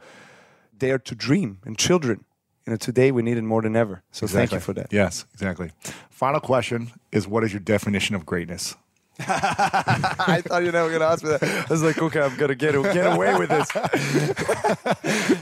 [0.78, 2.26] dare to dream and children.
[2.66, 4.04] You know, today we need it more than ever.
[4.12, 4.92] So thank you for that.
[4.92, 5.72] Yes, exactly.
[6.10, 8.76] Final question is what is your definition of greatness?
[9.20, 11.44] I thought you were never gonna ask me that.
[11.44, 13.70] I was like, okay, I'm gonna get get away with this.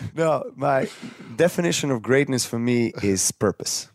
[0.16, 0.88] no, my
[1.36, 3.89] definition of greatness for me is purpose.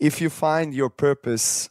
[0.00, 1.68] If you find your purpose,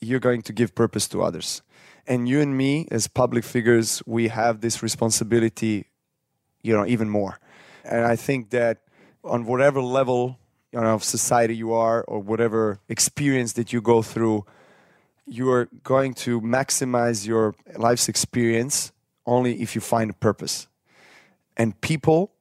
[0.00, 1.62] you're going to give purpose to others.
[2.06, 5.86] And you and me, as public figures, we have this responsibility,
[6.62, 7.38] you know, even more.
[7.84, 8.82] And I think that
[9.24, 10.38] on whatever level
[10.72, 14.44] you know, of society you are, or whatever experience that you go through,
[15.26, 18.92] you are going to maximize your life's experience
[19.26, 20.68] only if you find a purpose.
[21.56, 22.32] And people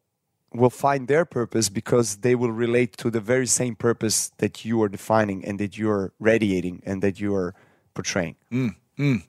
[0.54, 4.82] will find their purpose because they will relate to the very same purpose that you
[4.82, 7.54] are defining and that you're radiating and that you are
[7.94, 8.36] portraying.
[8.52, 8.76] Mm.
[8.98, 9.22] 嗯。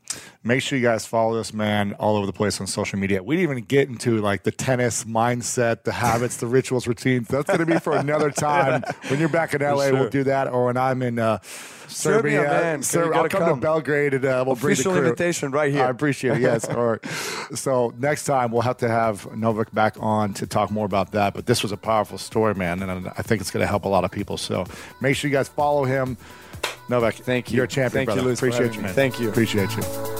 [0.47, 3.21] Make sure you guys follow this man all over the place on social media.
[3.21, 7.27] We didn't even get into like the tennis mindset, the habits, the rituals, routines.
[7.27, 8.85] That's going to be for another time.
[9.09, 10.47] When you're back in LA, we'll do that.
[10.47, 11.39] Or when I'm in uh,
[11.89, 12.83] Serbia, Serbia, man.
[12.85, 13.61] Ser- I'll gotta come, to.
[13.61, 15.09] Belgrade and uh, we'll Official bring the crew.
[15.11, 15.83] invitation right here.
[15.85, 16.43] I appreciate it.
[16.43, 16.69] Yes.
[16.69, 17.05] All right.
[17.57, 21.35] So next time we'll have to have Novak back on to talk more about that.
[21.35, 23.89] But this was a powerful story, man, and I think it's going to help a
[23.89, 24.37] lot of people.
[24.37, 24.65] So
[25.01, 26.17] make sure you guys follow him.
[26.89, 27.57] Novak, Thank you.
[27.57, 28.25] You're a champion, Thank you.
[28.25, 28.95] Lewis, Appreciate you, man.
[28.95, 29.29] Thank you.
[29.29, 30.16] Appreciate you.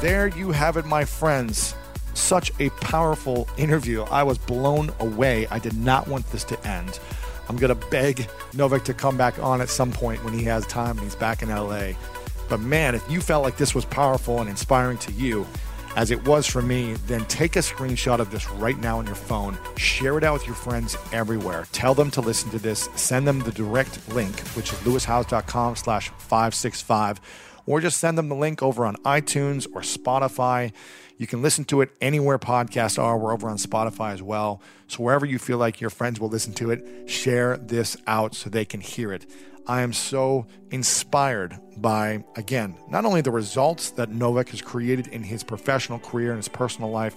[0.00, 1.74] There you have it, my friends.
[2.14, 4.04] Such a powerful interview.
[4.04, 5.46] I was blown away.
[5.50, 6.98] I did not want this to end.
[7.50, 10.66] I'm going to beg Novak to come back on at some point when he has
[10.66, 11.90] time and he's back in LA.
[12.48, 15.46] But man, if you felt like this was powerful and inspiring to you,
[15.96, 19.14] as it was for me, then take a screenshot of this right now on your
[19.14, 19.58] phone.
[19.76, 21.66] Share it out with your friends everywhere.
[21.72, 22.88] Tell them to listen to this.
[22.94, 27.20] Send them the direct link, which is lewishowes.com slash 565
[27.66, 30.72] or just send them the link over on iTunes or Spotify.
[31.18, 33.18] You can listen to it anywhere podcasts are.
[33.18, 34.62] We're over on Spotify as well.
[34.88, 38.48] So wherever you feel like your friends will listen to it, share this out so
[38.48, 39.26] they can hear it.
[39.66, 45.22] I am so inspired by, again, not only the results that Novak has created in
[45.22, 47.14] his professional career and his personal life,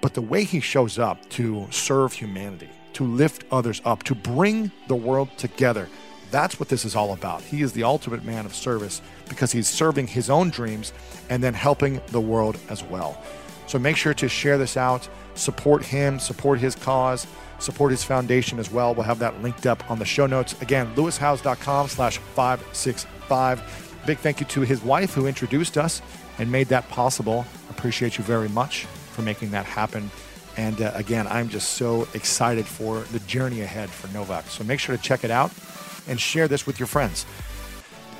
[0.00, 4.72] but the way he shows up to serve humanity, to lift others up, to bring
[4.88, 5.88] the world together.
[6.30, 7.42] That's what this is all about.
[7.42, 10.92] He is the ultimate man of service because he's serving his own dreams
[11.28, 13.22] and then helping the world as well.
[13.66, 17.26] So make sure to share this out, support him, support his cause,
[17.60, 18.94] support his foundation as well.
[18.94, 20.60] We'll have that linked up on the show notes.
[20.60, 24.02] Again, lewishowes.com slash 565.
[24.06, 26.02] Big thank you to his wife who introduced us
[26.38, 27.44] and made that possible.
[27.68, 30.10] Appreciate you very much for making that happen.
[30.56, 34.46] And uh, again, I'm just so excited for the journey ahead for Novak.
[34.46, 35.52] So make sure to check it out
[36.10, 37.24] and share this with your friends.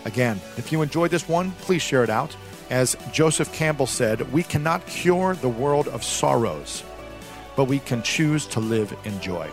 [0.07, 2.35] Again, if you enjoyed this one, please share it out.
[2.71, 6.85] As Joseph Campbell said, we cannot cure the world of sorrows,
[7.57, 9.51] but we can choose to live in joy.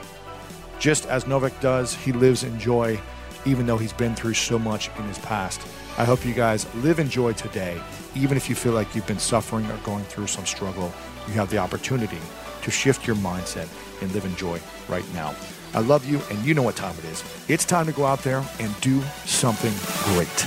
[0.79, 2.99] Just as Novak does, he lives in joy,
[3.45, 5.59] even though he's been through so much in his past.
[5.97, 7.81] I hope you guys live in joy today,
[8.15, 10.93] even if you feel like you've been suffering or going through some struggle.
[11.27, 12.19] You have the opportunity
[12.61, 13.67] to shift your mindset
[14.01, 15.33] and live in joy right now.
[15.73, 17.23] I love you, and you know what time it is.
[17.47, 20.45] It's time to go out there and do something great.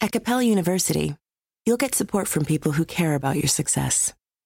[0.00, 1.14] At Capella University,
[1.64, 4.12] you'll get support from people who care about your success.